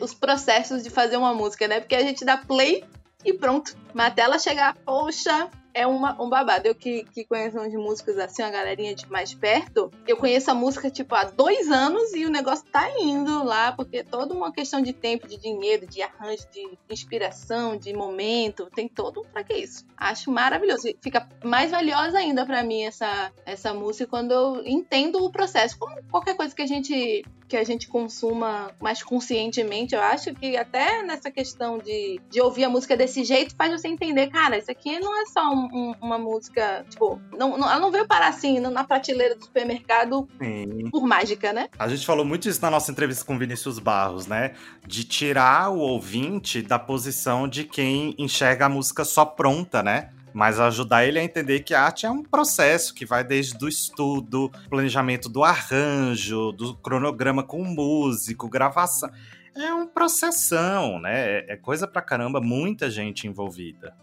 os 0.01 0.15
processos 0.15 0.83
de 0.83 0.91
fazer 0.91 1.17
uma 1.17 1.35
música, 1.35 1.69
né? 1.69 1.81
Porque 1.81 1.95
a 1.95 2.03
gente 2.03 2.25
dá 2.25 2.37
play 2.37 2.85
e 3.25 3.33
pronto. 3.33 3.77
Mas 3.93 4.09
até 4.09 4.23
ela 4.23 4.39
chegar, 4.39 4.77
poxa, 4.85 5.51
é 5.77 5.87
uma, 5.87 6.21
um 6.21 6.29
babado. 6.31 6.67
Eu 6.67 6.75
que, 6.75 7.05
que 7.05 7.25
conheço 7.27 7.59
uns 7.61 7.75
músicos 7.75 8.19
assim, 8.19 8.43
a 8.43 8.51
galerinha 8.51 8.95
de 8.95 9.07
mais 9.11 9.35
perto, 9.35 9.93
eu 10.07 10.17
conheço 10.17 10.51
a 10.51 10.55
música, 10.55 10.91
tipo, 10.91 11.15
há 11.15 11.25
dois 11.25 11.71
anos 11.71 12.15
e 12.15 12.25
o 12.25 12.31
negócio 12.31 12.65
tá 12.73 12.89
indo 12.99 13.45
lá, 13.45 13.73
porque 13.73 13.99
é 13.99 14.03
toda 14.03 14.33
uma 14.33 14.51
questão 14.51 14.81
de 14.81 14.95
tempo, 14.95 15.29
de 15.29 15.37
dinheiro, 15.37 15.87
de 15.87 16.01
arranjo, 16.01 16.49
de 16.51 16.79
inspiração, 16.89 17.77
de 17.77 17.93
momento, 17.93 18.71
tem 18.75 18.89
todo 18.89 19.21
pra 19.31 19.45
que 19.45 19.53
isso. 19.53 19.85
Acho 19.95 20.31
maravilhoso. 20.31 20.89
Fica 21.03 21.29
mais 21.45 21.71
valiosa 21.71 22.19
ainda 22.19 22.47
para 22.47 22.63
mim 22.63 22.83
essa, 22.83 23.31
essa 23.45 23.75
música 23.75 24.07
quando 24.07 24.33
eu 24.33 24.63
entendo 24.65 25.23
o 25.23 25.31
processo. 25.31 25.79
Como 25.79 26.03
qualquer 26.11 26.37
coisa 26.37 26.55
que 26.55 26.63
a 26.63 26.67
gente 26.67 27.23
que 27.49 27.57
a 27.57 27.65
gente 27.65 27.89
consuma 27.89 28.73
mais 28.81 29.03
conscientemente, 29.03 29.95
eu 29.95 30.01
acho 30.01 30.35
que 30.35 30.57
até 30.57 31.03
nessa 31.03 31.31
questão 31.31 31.79
de, 31.79 32.21
de 32.29 32.41
ouvir 32.41 32.65
a 32.65 32.69
música 32.69 32.97
desse 32.97 33.25
jeito 33.25 33.55
faz 33.55 33.71
você 33.71 33.89
entender, 33.89 34.29
cara, 34.29 34.59
isso 34.59 34.71
aqui 34.71 34.99
não 34.99 35.21
é 35.21 35.27
só 35.27 35.53
um, 35.53 35.66
um, 35.73 35.95
uma 36.01 36.19
música, 36.19 36.85
tipo, 36.89 37.21
não, 37.33 37.57
não, 37.57 37.71
ela 37.71 37.81
não 37.81 37.91
veio 37.91 38.07
parar 38.07 38.29
assim 38.29 38.61
na 38.61 38.85
prateleira 38.85 39.35
do 39.35 39.45
supermercado 39.45 40.29
Sim. 40.41 40.91
por 40.91 41.07
mágica, 41.07 41.53
né? 41.53 41.69
A 41.79 41.89
gente 41.89 42.05
falou 42.05 42.25
muito 42.25 42.49
isso 42.49 42.61
na 42.63 42.71
nossa 42.71 42.91
entrevista 42.91 43.25
com 43.25 43.39
Vinícius 43.39 43.79
Barros, 43.79 44.27
né? 44.27 44.55
De 44.87 45.05
tirar 45.05 45.71
o 45.71 45.79
ouvinte 45.79 46.63
da 46.63 46.79
posição 46.79 47.49
de 47.49 47.65
quem 47.65 48.15
enxerga 48.19 48.67
a 48.67 48.69
música 48.69 49.05
só 49.05 49.25
pronta, 49.25 49.83
né? 49.83 50.11
mas 50.37 50.61
ajudar 50.61 51.07
ele 51.07 51.19
a 51.19 51.25
entender 51.25 51.61
que 51.61 51.73
a 51.73 51.83
arte 51.83 52.05
é 52.05 52.11
um 52.11 52.23
processo 52.23 52.93
que 52.93 53.07
vai 53.07 53.25
desde 53.25 53.65
o 53.65 53.67
estudo, 53.67 54.53
planejamento 54.69 55.31
do 55.31 55.43
arranjo, 55.43 56.53
do 56.53 56.77
cronograma 56.77 57.43
com 57.43 57.63
o 57.63 57.65
músico, 57.65 58.47
gravação. 58.47 59.09
É 59.57 59.73
um 59.73 59.87
processão, 59.87 61.01
né? 61.01 61.39
É, 61.39 61.55
é 61.55 61.57
coisa 61.57 61.89
pra 61.89 62.03
caramba, 62.03 62.39
muita 62.39 62.91
gente 62.91 63.27
envolvida. 63.27 63.97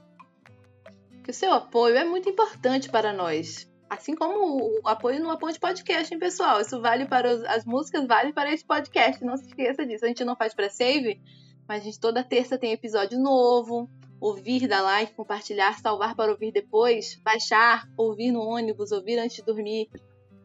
Que 1.23 1.31
o 1.31 1.33
seu 1.33 1.51
apoio 1.53 1.95
é 1.97 2.03
muito 2.03 2.29
importante 2.29 2.89
para 2.89 3.13
nós. 3.13 3.71
Assim 3.89 4.15
como 4.15 4.79
o 4.83 4.87
apoio 4.87 5.21
no 5.21 5.29
apoio 5.29 5.53
de 5.53 5.59
podcast, 5.59 6.13
hein, 6.13 6.19
pessoal? 6.19 6.59
Isso 6.59 6.81
vale 6.81 7.05
para 7.05 7.33
os, 7.33 7.43
as 7.45 7.65
músicas, 7.65 8.05
vale 8.07 8.33
para 8.33 8.51
esse 8.51 8.65
podcast. 8.65 9.23
Não 9.23 9.37
se 9.37 9.47
esqueça 9.47 9.85
disso. 9.85 10.05
A 10.05 10.07
gente 10.07 10.25
não 10.25 10.35
faz 10.35 10.53
pré-save, 10.53 11.21
mas 11.67 11.81
a 11.81 11.85
gente 11.85 11.99
toda 11.99 12.23
terça 12.23 12.57
tem 12.57 12.71
episódio 12.71 13.19
novo 13.19 13.89
ouvir 14.23 14.69
da 14.69 14.79
live, 14.79 15.11
compartilhar, 15.11 15.77
salvar 15.79 16.15
para 16.15 16.31
ouvir 16.31 16.53
depois, 16.53 17.19
baixar, 17.21 17.89
ouvir 17.97 18.31
no 18.31 18.39
ônibus, 18.39 18.93
ouvir 18.93 19.19
antes 19.19 19.35
de 19.35 19.43
dormir. 19.43 19.89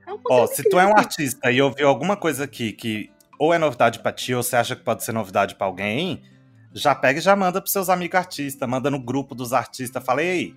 É 0.04 0.12
um 0.12 0.18
Ó, 0.28 0.46
se 0.48 0.68
tu 0.68 0.80
é 0.80 0.84
um 0.84 0.96
artista 0.96 1.48
e 1.52 1.62
ouviu 1.62 1.86
alguma 1.86 2.16
coisa 2.16 2.42
aqui 2.42 2.72
que 2.72 3.08
ou 3.38 3.54
é 3.54 3.58
novidade 3.58 4.00
para 4.00 4.10
ti 4.10 4.34
ou 4.34 4.42
você 4.42 4.56
acha 4.56 4.74
que 4.74 4.82
pode 4.82 5.04
ser 5.04 5.12
novidade 5.12 5.54
para 5.54 5.68
alguém, 5.68 6.24
já 6.72 6.92
pega 6.92 7.20
e 7.20 7.22
já 7.22 7.36
manda 7.36 7.60
pros 7.60 7.72
seus 7.72 7.88
amigos 7.88 8.18
artistas, 8.18 8.68
manda 8.68 8.90
no 8.90 8.98
grupo 8.98 9.32
dos 9.32 9.52
artistas, 9.52 10.04
fala, 10.04 10.24
ei, 10.24 10.56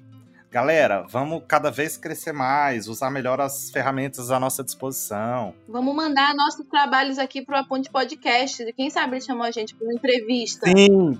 galera, 0.51 1.05
vamos 1.09 1.41
cada 1.47 1.71
vez 1.71 1.95
crescer 1.95 2.33
mais, 2.33 2.89
usar 2.89 3.09
melhor 3.09 3.39
as 3.39 3.71
ferramentas 3.71 4.29
à 4.29 4.39
nossa 4.39 4.61
disposição. 4.63 5.55
Vamos 5.67 5.95
mandar 5.95 6.35
nossos 6.35 6.65
trabalhos 6.67 7.17
aqui 7.17 7.41
pro 7.41 7.55
Aponte 7.55 7.89
Podcast. 7.89 8.71
Quem 8.73 8.89
sabe 8.89 9.13
ele 9.13 9.21
chamou 9.21 9.43
a 9.43 9.51
gente 9.51 9.73
para 9.73 9.85
uma 9.87 9.93
entrevista. 9.93 10.67
Sim, 10.67 11.17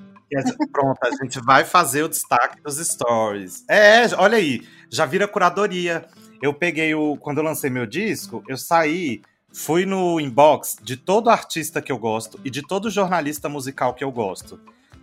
Pronto, 0.71 0.97
a 1.03 1.11
gente 1.23 1.39
vai 1.41 1.65
fazer 1.65 2.03
o 2.03 2.09
destaque 2.09 2.61
dos 2.61 2.77
stories. 2.77 3.65
É, 3.67 4.03
olha 4.17 4.37
aí, 4.37 4.65
já 4.89 5.05
vira 5.05 5.27
curadoria. 5.27 6.05
Eu 6.41 6.53
peguei 6.53 6.93
o. 6.95 7.17
Quando 7.17 7.39
eu 7.39 7.43
lancei 7.43 7.69
meu 7.69 7.85
disco, 7.85 8.41
eu 8.47 8.57
saí, 8.57 9.21
fui 9.53 9.85
no 9.85 10.19
inbox 10.21 10.77
de 10.81 10.95
todo 10.95 11.29
artista 11.29 11.81
que 11.81 11.91
eu 11.91 11.97
gosto 11.97 12.39
e 12.45 12.49
de 12.49 12.65
todo 12.65 12.89
jornalista 12.89 13.49
musical 13.49 13.93
que 13.93 14.03
eu 14.03 14.11
gosto. 14.11 14.59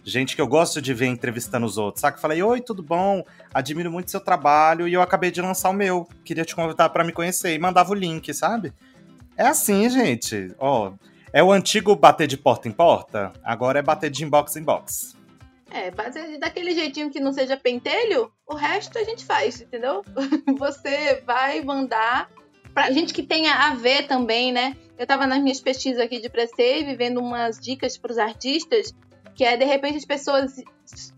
Gente 0.08 0.34
que 0.34 0.40
eu 0.40 0.46
gosto 0.46 0.80
de 0.80 0.94
ver 0.94 1.04
entrevistando 1.04 1.66
os 1.66 1.76
outros, 1.76 2.00
sabe? 2.00 2.18
Falei, 2.18 2.42
oi, 2.42 2.62
tudo 2.62 2.82
bom? 2.82 3.22
Admiro 3.52 3.92
muito 3.92 4.10
seu 4.10 4.20
trabalho 4.20 4.88
e 4.88 4.94
eu 4.94 5.02
acabei 5.02 5.30
de 5.30 5.42
lançar 5.42 5.68
o 5.68 5.74
meu. 5.74 6.08
Queria 6.24 6.46
te 6.46 6.56
convidar 6.56 6.88
para 6.88 7.04
me 7.04 7.12
conhecer 7.12 7.54
e 7.54 7.58
mandava 7.58 7.92
o 7.92 7.94
link, 7.94 8.32
sabe? 8.32 8.72
É 9.36 9.46
assim, 9.46 9.86
gente. 9.90 10.54
Ó, 10.58 10.92
é 11.30 11.42
o 11.42 11.52
antigo 11.52 11.94
bater 11.94 12.26
de 12.26 12.38
porta 12.38 12.66
em 12.66 12.72
porta, 12.72 13.34
agora 13.44 13.80
é 13.80 13.82
bater 13.82 14.08
de 14.08 14.24
inbox 14.24 14.56
em 14.56 14.62
box. 14.62 15.14
É, 15.70 15.90
base 15.90 16.38
daquele 16.38 16.72
jeitinho 16.72 17.10
que 17.10 17.20
não 17.20 17.30
seja 17.30 17.58
pentelho, 17.58 18.32
o 18.46 18.54
resto 18.54 18.98
a 18.98 19.04
gente 19.04 19.26
faz, 19.26 19.60
entendeu? 19.60 20.02
Você 20.58 21.22
vai 21.26 21.60
mandar 21.60 22.30
pra 22.72 22.90
gente 22.90 23.12
que 23.12 23.22
tenha 23.22 23.52
a 23.52 23.74
ver 23.74 24.06
também, 24.06 24.52
né? 24.52 24.74
Eu 24.98 25.06
tava 25.06 25.26
nas 25.26 25.42
minhas 25.42 25.60
pesquisas 25.60 26.00
aqui 26.00 26.18
de 26.18 26.30
pre-save, 26.30 26.96
vendo 26.96 27.20
umas 27.20 27.60
dicas 27.60 27.98
para 27.98 28.10
os 28.10 28.16
artistas, 28.16 28.94
que 29.38 29.44
é 29.44 29.56
de 29.56 29.64
repente 29.64 29.96
as 29.96 30.04
pessoas 30.04 30.56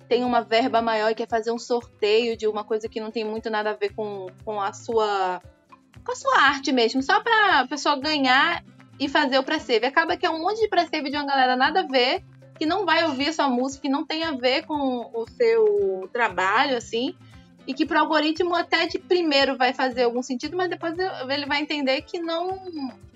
têm 0.07 0.25
uma 0.25 0.43
verba 0.43 0.83
maior 0.83 1.11
e 1.11 1.15
quer 1.15 1.27
fazer 1.27 1.51
um 1.53 1.59
sorteio 1.59 2.37
de 2.37 2.47
uma 2.47 2.63
coisa 2.63 2.87
que 2.87 3.01
não 3.01 3.11
tem 3.11 3.25
muito 3.25 3.49
nada 3.49 3.71
a 3.71 3.73
ver 3.73 3.95
com, 3.95 4.27
com 4.45 4.61
a 4.61 4.75
sua 4.75 5.41
com 6.05 6.13
a 6.13 6.15
sua 6.15 6.39
arte 6.43 6.71
mesmo, 6.71 7.03
só 7.03 7.23
pra 7.23 7.67
pessoa 7.67 7.99
ganhar 7.99 8.63
e 8.99 9.09
fazer 9.09 9.39
o 9.39 9.43
pre-save. 9.43 9.87
Acaba 9.87 10.19
que 10.19 10.27
é 10.27 10.31
um 10.31 10.39
monte 10.39 10.61
de 10.61 10.69
pre-save 10.69 11.09
de 11.09 11.17
uma 11.17 11.25
galera 11.25 11.57
nada 11.57 11.81
a 11.81 11.87
ver 11.87 12.23
que 12.59 12.67
não 12.67 12.85
vai 12.85 13.05
ouvir 13.05 13.29
essa 13.29 13.49
música, 13.49 13.83
que 13.83 13.89
não 13.89 14.05
tem 14.05 14.23
a 14.23 14.33
ver 14.33 14.67
com 14.67 15.11
o 15.15 15.27
seu 15.27 16.11
trabalho, 16.13 16.77
assim, 16.77 17.17
e 17.71 17.75
que 17.75 17.87
para 17.87 18.01
o 18.01 18.03
algoritmo 18.03 18.53
até 18.57 18.85
de 18.89 18.99
primeiro 18.99 19.57
vai 19.57 19.73
fazer 19.73 20.03
algum 20.03 20.25
sentido, 20.25 20.57
mas 20.57 20.69
depois 20.69 20.93
ele 21.29 21.47
vai 21.47 21.61
entender 21.61 22.03
que 22.03 22.19
não, 22.19 22.61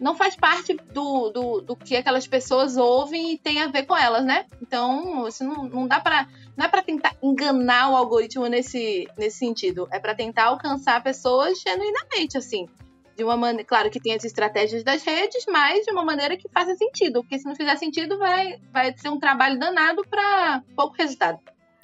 não 0.01 0.15
faz 0.15 0.37
parte 0.37 0.75
do, 0.93 1.31
do, 1.31 1.61
do 1.61 1.75
que 1.75 1.97
aquelas 1.97 2.25
pessoas 2.25 2.77
ouvem 2.77 3.33
e 3.33 3.39
tem 3.39 3.61
a 3.61 3.67
ver 3.67 3.85
com 3.85 3.97
elas, 3.97 4.25
né? 4.25 4.47
Então, 4.63 5.27
isso 5.27 5.43
não, 5.43 5.65
não 5.65 5.89
dá 5.89 5.99
para 5.99 6.29
não 6.57 6.67
é 6.67 6.69
para 6.69 6.83
tentar 6.83 7.17
enganar 7.21 7.91
o 7.91 7.97
algoritmo 7.97 8.47
nesse, 8.47 9.09
nesse 9.19 9.39
sentido, 9.39 9.89
é 9.91 9.99
para 9.99 10.15
tentar 10.15 10.45
alcançar 10.45 11.03
pessoas 11.03 11.61
genuinamente, 11.61 12.39
assim 12.39 12.69
de 13.17 13.23
uma 13.23 13.37
maneira, 13.37 13.65
claro 13.65 13.91
que 13.91 14.01
tem 14.01 14.15
as 14.15 14.25
estratégias 14.25 14.83
das 14.83 15.05
redes, 15.05 15.47
mas 15.49 15.85
de 15.85 15.93
uma 15.93 16.05
maneira 16.05 16.37
que 16.37 16.49
faça 16.49 16.75
sentido, 16.75 17.23
porque 17.23 17.39
se 17.39 17.45
não 17.45 17.55
fizer 17.55 17.77
sentido 17.77 18.19
vai, 18.19 18.61
vai 18.73 18.97
ser 18.97 19.09
um 19.09 19.21
trabalho 19.21 19.57
danado 19.57 20.05
para 20.09 20.63
pouco 20.75 20.97
resultado. 20.97 21.39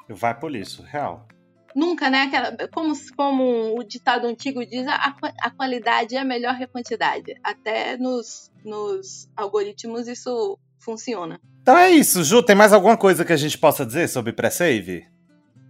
Vai 0.08 0.36
por 0.36 0.56
isso, 0.56 0.82
real. 0.82 1.28
Nunca, 1.74 2.10
né? 2.10 2.22
Aquela, 2.22 2.56
como, 2.68 2.94
como 3.16 3.78
o 3.78 3.84
ditado 3.84 4.26
antigo 4.26 4.64
diz, 4.66 4.86
a, 4.86 5.14
a 5.40 5.50
qualidade 5.50 6.16
é 6.16 6.24
melhor 6.24 6.56
que 6.56 6.64
a 6.64 6.68
quantidade. 6.68 7.34
Até 7.42 7.96
nos, 7.96 8.50
nos 8.64 9.28
algoritmos 9.36 10.08
isso 10.08 10.58
funciona. 10.78 11.40
Então 11.62 11.76
é 11.76 11.90
isso, 11.90 12.24
Ju. 12.24 12.42
Tem 12.42 12.56
mais 12.56 12.72
alguma 12.72 12.96
coisa 12.96 13.24
que 13.24 13.32
a 13.32 13.36
gente 13.36 13.56
possa 13.58 13.86
dizer 13.86 14.08
sobre 14.08 14.32
pré-save? 14.32 15.06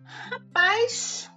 Rapaz, 0.04 1.30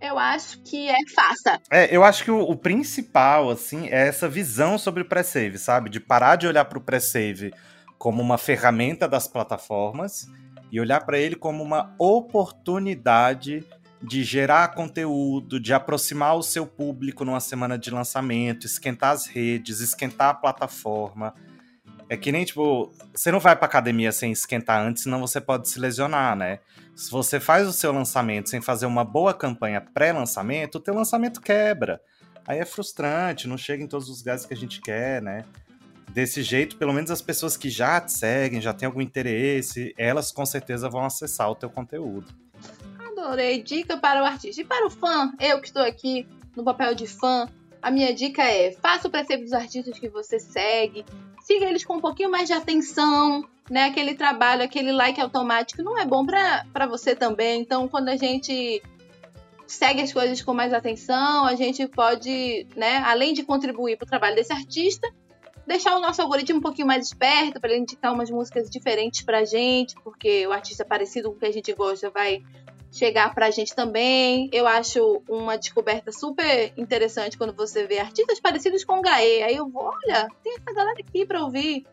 eu 0.00 0.18
acho 0.18 0.60
que 0.62 0.88
é 0.88 0.96
faça. 1.14 1.60
É, 1.70 1.94
eu 1.94 2.02
acho 2.02 2.24
que 2.24 2.30
o, 2.30 2.40
o 2.40 2.56
principal, 2.56 3.50
assim, 3.50 3.86
é 3.88 4.08
essa 4.08 4.28
visão 4.28 4.76
sobre 4.78 5.02
o 5.02 5.08
pré-save, 5.08 5.58
sabe? 5.58 5.90
De 5.90 6.00
parar 6.00 6.36
de 6.36 6.46
olhar 6.46 6.64
para 6.64 6.78
o 6.78 6.80
pré-save 6.80 7.52
como 7.98 8.20
uma 8.20 8.38
ferramenta 8.38 9.08
das 9.08 9.28
plataformas 9.28 10.26
e 10.70 10.80
olhar 10.80 11.04
para 11.04 11.18
ele 11.18 11.36
como 11.36 11.62
uma 11.62 11.94
oportunidade 11.98 13.64
de 14.06 14.22
gerar 14.22 14.74
conteúdo, 14.74 15.58
de 15.58 15.72
aproximar 15.72 16.36
o 16.36 16.42
seu 16.42 16.66
público 16.66 17.24
numa 17.24 17.40
semana 17.40 17.78
de 17.78 17.90
lançamento, 17.90 18.66
esquentar 18.66 19.12
as 19.12 19.26
redes, 19.26 19.80
esquentar 19.80 20.28
a 20.28 20.34
plataforma. 20.34 21.34
É 22.08 22.16
que 22.16 22.30
nem, 22.30 22.44
tipo, 22.44 22.92
você 23.14 23.32
não 23.32 23.40
vai 23.40 23.56
pra 23.56 23.64
academia 23.64 24.12
sem 24.12 24.30
esquentar 24.30 24.86
antes, 24.86 25.04
senão 25.04 25.20
você 25.20 25.40
pode 25.40 25.70
se 25.70 25.80
lesionar, 25.80 26.36
né? 26.36 26.58
Se 26.94 27.10
você 27.10 27.40
faz 27.40 27.66
o 27.66 27.72
seu 27.72 27.92
lançamento 27.92 28.50
sem 28.50 28.60
fazer 28.60 28.84
uma 28.84 29.04
boa 29.04 29.32
campanha 29.32 29.80
pré-lançamento, 29.80 30.76
o 30.76 30.80
teu 30.80 30.94
lançamento 30.94 31.40
quebra. 31.40 31.98
Aí 32.46 32.58
é 32.58 32.64
frustrante, 32.66 33.48
não 33.48 33.56
chega 33.56 33.82
em 33.82 33.86
todos 33.86 34.10
os 34.10 34.18
lugares 34.18 34.44
que 34.44 34.52
a 34.52 34.56
gente 34.56 34.82
quer, 34.82 35.22
né? 35.22 35.46
Desse 36.10 36.42
jeito, 36.42 36.76
pelo 36.76 36.92
menos 36.92 37.10
as 37.10 37.22
pessoas 37.22 37.56
que 37.56 37.70
já 37.70 37.98
te 38.02 38.12
seguem, 38.12 38.60
já 38.60 38.74
têm 38.74 38.86
algum 38.86 39.00
interesse, 39.00 39.94
elas 39.96 40.30
com 40.30 40.44
certeza 40.44 40.90
vão 40.90 41.06
acessar 41.06 41.50
o 41.50 41.54
teu 41.54 41.70
conteúdo. 41.70 42.43
Adorei. 43.24 43.62
Dica 43.62 43.96
para 43.96 44.22
o 44.22 44.26
artista. 44.26 44.60
E 44.60 44.64
para 44.64 44.86
o 44.86 44.90
fã, 44.90 45.32
eu 45.40 45.58
que 45.60 45.68
estou 45.68 45.82
aqui 45.82 46.28
no 46.54 46.62
papel 46.62 46.94
de 46.94 47.06
fã, 47.06 47.48
a 47.80 47.90
minha 47.90 48.12
dica 48.14 48.42
é: 48.42 48.72
faça 48.72 49.08
o 49.08 49.10
preceito 49.10 49.42
dos 49.42 49.52
artistas 49.54 49.98
que 49.98 50.10
você 50.10 50.38
segue, 50.38 51.04
siga 51.40 51.64
eles 51.64 51.84
com 51.84 51.96
um 51.96 52.00
pouquinho 52.00 52.30
mais 52.30 52.46
de 52.46 52.52
atenção, 52.52 53.42
né? 53.70 53.84
Aquele 53.84 54.14
trabalho, 54.14 54.62
aquele 54.62 54.92
like 54.92 55.18
automático 55.20 55.82
não 55.82 55.98
é 55.98 56.04
bom 56.04 56.24
para 56.26 56.86
você 56.86 57.16
também. 57.16 57.62
Então, 57.62 57.88
quando 57.88 58.10
a 58.10 58.16
gente 58.16 58.82
segue 59.66 60.02
as 60.02 60.12
coisas 60.12 60.42
com 60.42 60.52
mais 60.52 60.74
atenção, 60.74 61.46
a 61.46 61.54
gente 61.54 61.88
pode, 61.88 62.66
né, 62.76 62.98
além 62.98 63.32
de 63.32 63.42
contribuir 63.42 63.96
para 63.96 64.04
o 64.04 64.08
trabalho 64.08 64.36
desse 64.36 64.52
artista, 64.52 65.10
deixar 65.66 65.96
o 65.96 66.00
nosso 66.00 66.20
algoritmo 66.20 66.58
um 66.58 66.62
pouquinho 66.62 66.86
mais 66.86 67.06
esperto 67.06 67.58
para 67.58 67.70
ele 67.70 67.80
indicar 67.80 68.12
umas 68.12 68.30
músicas 68.30 68.68
diferentes 68.68 69.22
para 69.22 69.42
gente, 69.46 69.94
porque 70.04 70.46
o 70.46 70.52
artista 70.52 70.84
parecido 70.84 71.30
com 71.30 71.36
o 71.36 71.38
que 71.38 71.46
a 71.46 71.52
gente 71.52 71.72
gosta 71.72 72.10
vai 72.10 72.42
chegar 72.94 73.34
pra 73.34 73.50
gente 73.50 73.74
também. 73.74 74.48
Eu 74.52 74.66
acho 74.68 75.20
uma 75.28 75.58
descoberta 75.58 76.12
super 76.12 76.72
interessante 76.76 77.36
quando 77.36 77.52
você 77.52 77.86
vê 77.86 77.98
artistas 77.98 78.38
parecidos 78.38 78.84
com 78.84 79.00
o 79.00 79.02
Gaê. 79.02 79.42
Aí 79.42 79.56
eu 79.56 79.68
vou, 79.68 79.92
olha, 79.92 80.28
tem 80.42 80.54
essa 80.54 80.72
galera 80.72 80.96
aqui 81.00 81.26
pra 81.26 81.42
ouvir. 81.42 81.84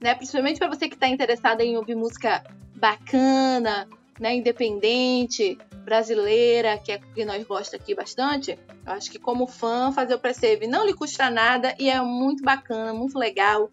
Né? 0.00 0.12
Principalmente 0.14 0.58
para 0.58 0.68
você 0.68 0.88
que 0.88 0.94
está 0.94 1.06
interessado 1.06 1.60
em 1.60 1.76
ouvir 1.76 1.94
música 1.94 2.42
bacana, 2.74 3.88
né, 4.18 4.34
independente, 4.34 5.56
brasileira, 5.84 6.78
que 6.78 6.92
é 6.92 6.98
que 6.98 7.24
nós 7.24 7.42
gostamos 7.44 7.74
aqui 7.74 7.94
bastante, 7.94 8.58
eu 8.86 8.92
acho 8.92 9.10
que 9.10 9.18
como 9.18 9.46
fã 9.46 9.92
fazer 9.92 10.14
o 10.14 10.18
pré-save 10.18 10.66
não 10.66 10.84
lhe 10.84 10.92
custa 10.92 11.30
nada 11.30 11.74
e 11.78 11.88
é 11.88 12.00
muito 12.00 12.42
bacana, 12.42 12.92
muito 12.92 13.18
legal 13.18 13.70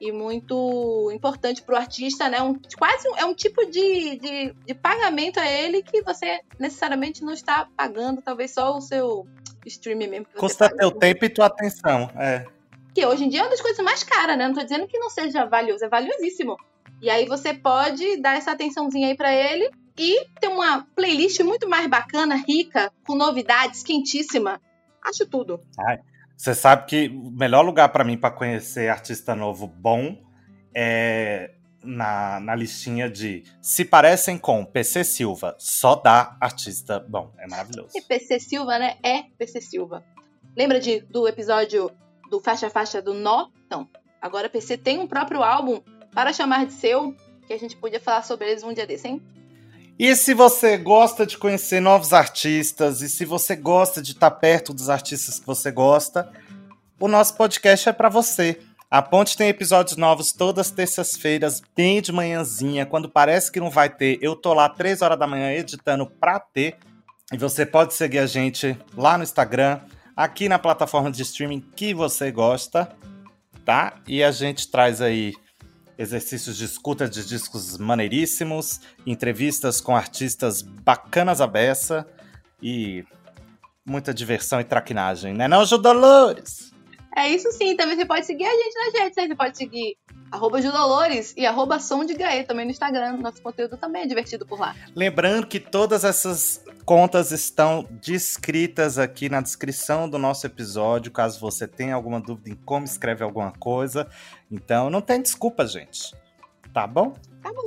e 0.00 0.12
muito 0.12 1.10
importante 1.12 1.62
para 1.62 1.74
o 1.74 1.78
artista, 1.78 2.28
né? 2.28 2.42
Um, 2.42 2.58
quase 2.78 3.08
um, 3.08 3.16
é 3.16 3.24
um 3.24 3.34
tipo 3.34 3.64
de, 3.66 4.18
de, 4.18 4.54
de, 4.66 4.74
pagamento 4.74 5.38
a 5.38 5.50
ele 5.50 5.82
que 5.82 6.02
você 6.02 6.40
necessariamente 6.58 7.24
não 7.24 7.32
está 7.32 7.68
pagando, 7.76 8.22
talvez 8.22 8.52
só 8.52 8.76
o 8.76 8.80
seu 8.80 9.26
streaming 9.64 10.08
mesmo. 10.08 10.26
Custa 10.36 10.74
teu 10.74 10.90
tempo 10.90 11.24
e 11.24 11.28
tua 11.28 11.46
atenção, 11.46 12.10
é. 12.16 12.46
Que 12.94 13.04
hoje 13.04 13.24
em 13.24 13.28
dia 13.28 13.40
é 13.40 13.42
uma 13.42 13.50
das 13.50 13.60
coisas 13.60 13.84
mais 13.84 14.02
caras, 14.02 14.36
né? 14.36 14.46
Não 14.46 14.54
tô 14.54 14.62
dizendo 14.62 14.86
que 14.86 14.98
não 14.98 15.10
seja 15.10 15.44
valioso, 15.44 15.84
é 15.84 15.88
valiosíssimo. 15.88 16.56
E 17.00 17.10
aí 17.10 17.26
você 17.26 17.52
pode 17.52 18.16
dar 18.18 18.36
essa 18.36 18.52
atençãozinha 18.52 19.08
aí 19.08 19.16
para 19.16 19.32
ele 19.32 19.70
e 19.98 20.26
ter 20.40 20.48
uma 20.48 20.86
playlist 20.94 21.40
muito 21.40 21.68
mais 21.68 21.86
bacana, 21.86 22.36
rica, 22.36 22.92
com 23.06 23.14
novidades, 23.14 23.82
quentíssima. 23.82 24.60
Acho 25.02 25.26
tudo. 25.26 25.60
Ai, 25.78 25.98
você 26.44 26.54
sabe 26.54 26.84
que 26.84 27.08
o 27.08 27.30
melhor 27.30 27.64
lugar 27.64 27.88
para 27.88 28.04
mim 28.04 28.18
para 28.18 28.30
conhecer 28.30 28.90
artista 28.90 29.34
novo 29.34 29.66
bom 29.66 30.22
é 30.74 31.54
na, 31.82 32.38
na 32.38 32.54
listinha 32.54 33.08
de 33.08 33.44
Se 33.62 33.82
Parecem 33.82 34.36
com 34.36 34.62
PC 34.62 35.04
Silva. 35.04 35.56
Só 35.58 35.94
dá 35.94 36.36
artista 36.38 37.00
bom. 37.00 37.32
É 37.38 37.48
maravilhoso. 37.48 37.92
E 37.94 38.02
PC 38.02 38.40
Silva, 38.40 38.78
né? 38.78 38.98
É 39.02 39.22
PC 39.38 39.62
Silva. 39.62 40.04
Lembra 40.54 40.78
de, 40.78 41.00
do 41.00 41.26
episódio 41.26 41.90
do 42.28 42.38
Faixa 42.42 42.68
Faixa 42.68 43.00
do 43.00 43.14
Nó? 43.14 43.48
Então, 43.66 43.88
agora 44.20 44.50
PC 44.50 44.76
tem 44.76 44.98
um 44.98 45.06
próprio 45.06 45.42
álbum 45.42 45.80
para 46.12 46.30
chamar 46.30 46.66
de 46.66 46.74
seu, 46.74 47.16
que 47.46 47.54
a 47.54 47.58
gente 47.58 47.74
podia 47.74 48.00
falar 48.00 48.22
sobre 48.22 48.50
eles 48.50 48.62
um 48.62 48.74
dia 48.74 48.86
desse, 48.86 49.08
hein? 49.08 49.22
E 49.96 50.16
se 50.16 50.34
você 50.34 50.76
gosta 50.76 51.24
de 51.24 51.38
conhecer 51.38 51.80
novos 51.80 52.12
artistas, 52.12 53.00
e 53.00 53.08
se 53.08 53.24
você 53.24 53.54
gosta 53.54 54.02
de 54.02 54.10
estar 54.10 54.30
perto 54.32 54.74
dos 54.74 54.88
artistas 54.88 55.38
que 55.38 55.46
você 55.46 55.70
gosta, 55.70 56.32
o 56.98 57.06
nosso 57.06 57.36
podcast 57.36 57.88
é 57.88 57.92
para 57.92 58.08
você. 58.08 58.58
A 58.90 59.00
Ponte 59.00 59.36
tem 59.36 59.48
episódios 59.48 59.96
novos 59.96 60.32
todas 60.32 60.70
terças-feiras, 60.70 61.62
bem 61.76 62.02
de 62.02 62.10
manhãzinha. 62.10 62.84
Quando 62.84 63.08
parece 63.08 63.52
que 63.52 63.60
não 63.60 63.70
vai 63.70 63.88
ter, 63.88 64.18
eu 64.20 64.34
tô 64.34 64.52
lá 64.52 64.68
três 64.68 65.00
horas 65.00 65.18
da 65.18 65.28
manhã 65.28 65.52
editando 65.52 66.06
pra 66.06 66.40
ter. 66.40 66.76
E 67.32 67.36
você 67.36 67.64
pode 67.64 67.94
seguir 67.94 68.18
a 68.18 68.26
gente 68.26 68.76
lá 68.96 69.16
no 69.16 69.22
Instagram, 69.22 69.80
aqui 70.16 70.48
na 70.48 70.58
plataforma 70.58 71.10
de 71.10 71.22
streaming 71.22 71.60
que 71.74 71.94
você 71.94 72.32
gosta, 72.32 72.88
tá? 73.64 73.94
E 74.08 74.24
a 74.24 74.30
gente 74.32 74.68
traz 74.68 75.00
aí 75.00 75.34
exercícios 75.98 76.56
de 76.56 76.64
escuta 76.64 77.08
de 77.08 77.24
discos 77.26 77.78
maneiríssimos, 77.78 78.80
entrevistas 79.06 79.80
com 79.80 79.96
artistas 79.96 80.62
bacanas 80.62 81.40
a 81.40 81.46
beça 81.46 82.06
e 82.62 83.04
muita 83.84 84.12
diversão 84.12 84.60
e 84.60 84.64
traquinagem, 84.64 85.34
né 85.34 85.46
não, 85.46 85.64
Ju 85.64 85.78
Dolores? 85.78 86.72
É 87.16 87.28
isso 87.28 87.50
sim, 87.52 87.76
também 87.76 87.96
você 87.96 88.04
pode 88.04 88.26
seguir 88.26 88.44
a 88.44 88.50
gente 88.50 88.74
nas 88.74 89.00
redes, 89.00 89.16
né? 89.16 89.28
Você 89.28 89.34
pode 89.36 89.56
seguir 89.56 89.96
arroba 90.32 90.60
Judolores 90.60 91.32
e 91.36 91.46
arroba 91.46 91.78
Som 91.78 92.04
de 92.04 92.14
Gaê 92.14 92.42
também 92.42 92.64
no 92.64 92.72
Instagram. 92.72 93.18
Nosso 93.18 93.40
conteúdo 93.40 93.76
também 93.76 94.02
é 94.02 94.06
divertido 94.06 94.44
por 94.44 94.58
lá. 94.58 94.74
Lembrando 94.96 95.46
que 95.46 95.60
todas 95.60 96.02
essas 96.02 96.64
contas 96.84 97.32
estão 97.32 97.86
descritas 97.90 98.98
aqui 98.98 99.28
na 99.28 99.40
descrição 99.40 100.08
do 100.08 100.18
nosso 100.18 100.46
episódio, 100.46 101.10
caso 101.10 101.40
você 101.40 101.66
tenha 101.66 101.94
alguma 101.94 102.20
dúvida 102.20 102.50
em 102.50 102.54
como 102.54 102.84
escreve 102.84 103.24
alguma 103.24 103.52
coisa. 103.52 104.08
Então 104.50 104.90
não 104.90 105.00
tem 105.00 105.20
desculpa, 105.20 105.66
gente. 105.66 106.14
Tá 106.72 106.86
bom? 106.86 107.14
Tá 107.42 107.52
bom. 107.52 107.66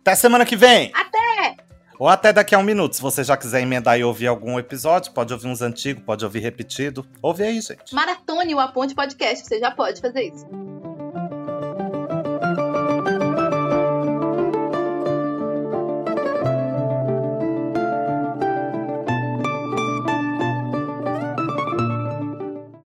Até 0.00 0.14
semana 0.14 0.44
que 0.44 0.56
vem! 0.56 0.92
Até! 0.94 1.56
Ou 1.98 2.08
até 2.08 2.32
daqui 2.32 2.54
a 2.54 2.58
um 2.58 2.62
minuto. 2.62 2.94
Se 2.94 3.02
você 3.02 3.24
já 3.24 3.36
quiser 3.36 3.60
emendar 3.60 3.98
e 3.98 4.04
ouvir 4.04 4.28
algum 4.28 4.58
episódio, 4.58 5.12
pode 5.12 5.32
ouvir 5.32 5.48
uns 5.48 5.60
antigos, 5.60 6.02
pode 6.04 6.24
ouvir 6.24 6.40
repetido. 6.40 7.04
Ouve 7.20 7.42
aí, 7.42 7.60
gente. 7.60 7.92
Maratone 7.92 8.54
o 8.54 8.60
Aponte 8.60 8.94
Podcast, 8.94 9.46
você 9.46 9.58
já 9.58 9.70
pode 9.72 10.00
fazer 10.00 10.22
isso. 10.22 10.46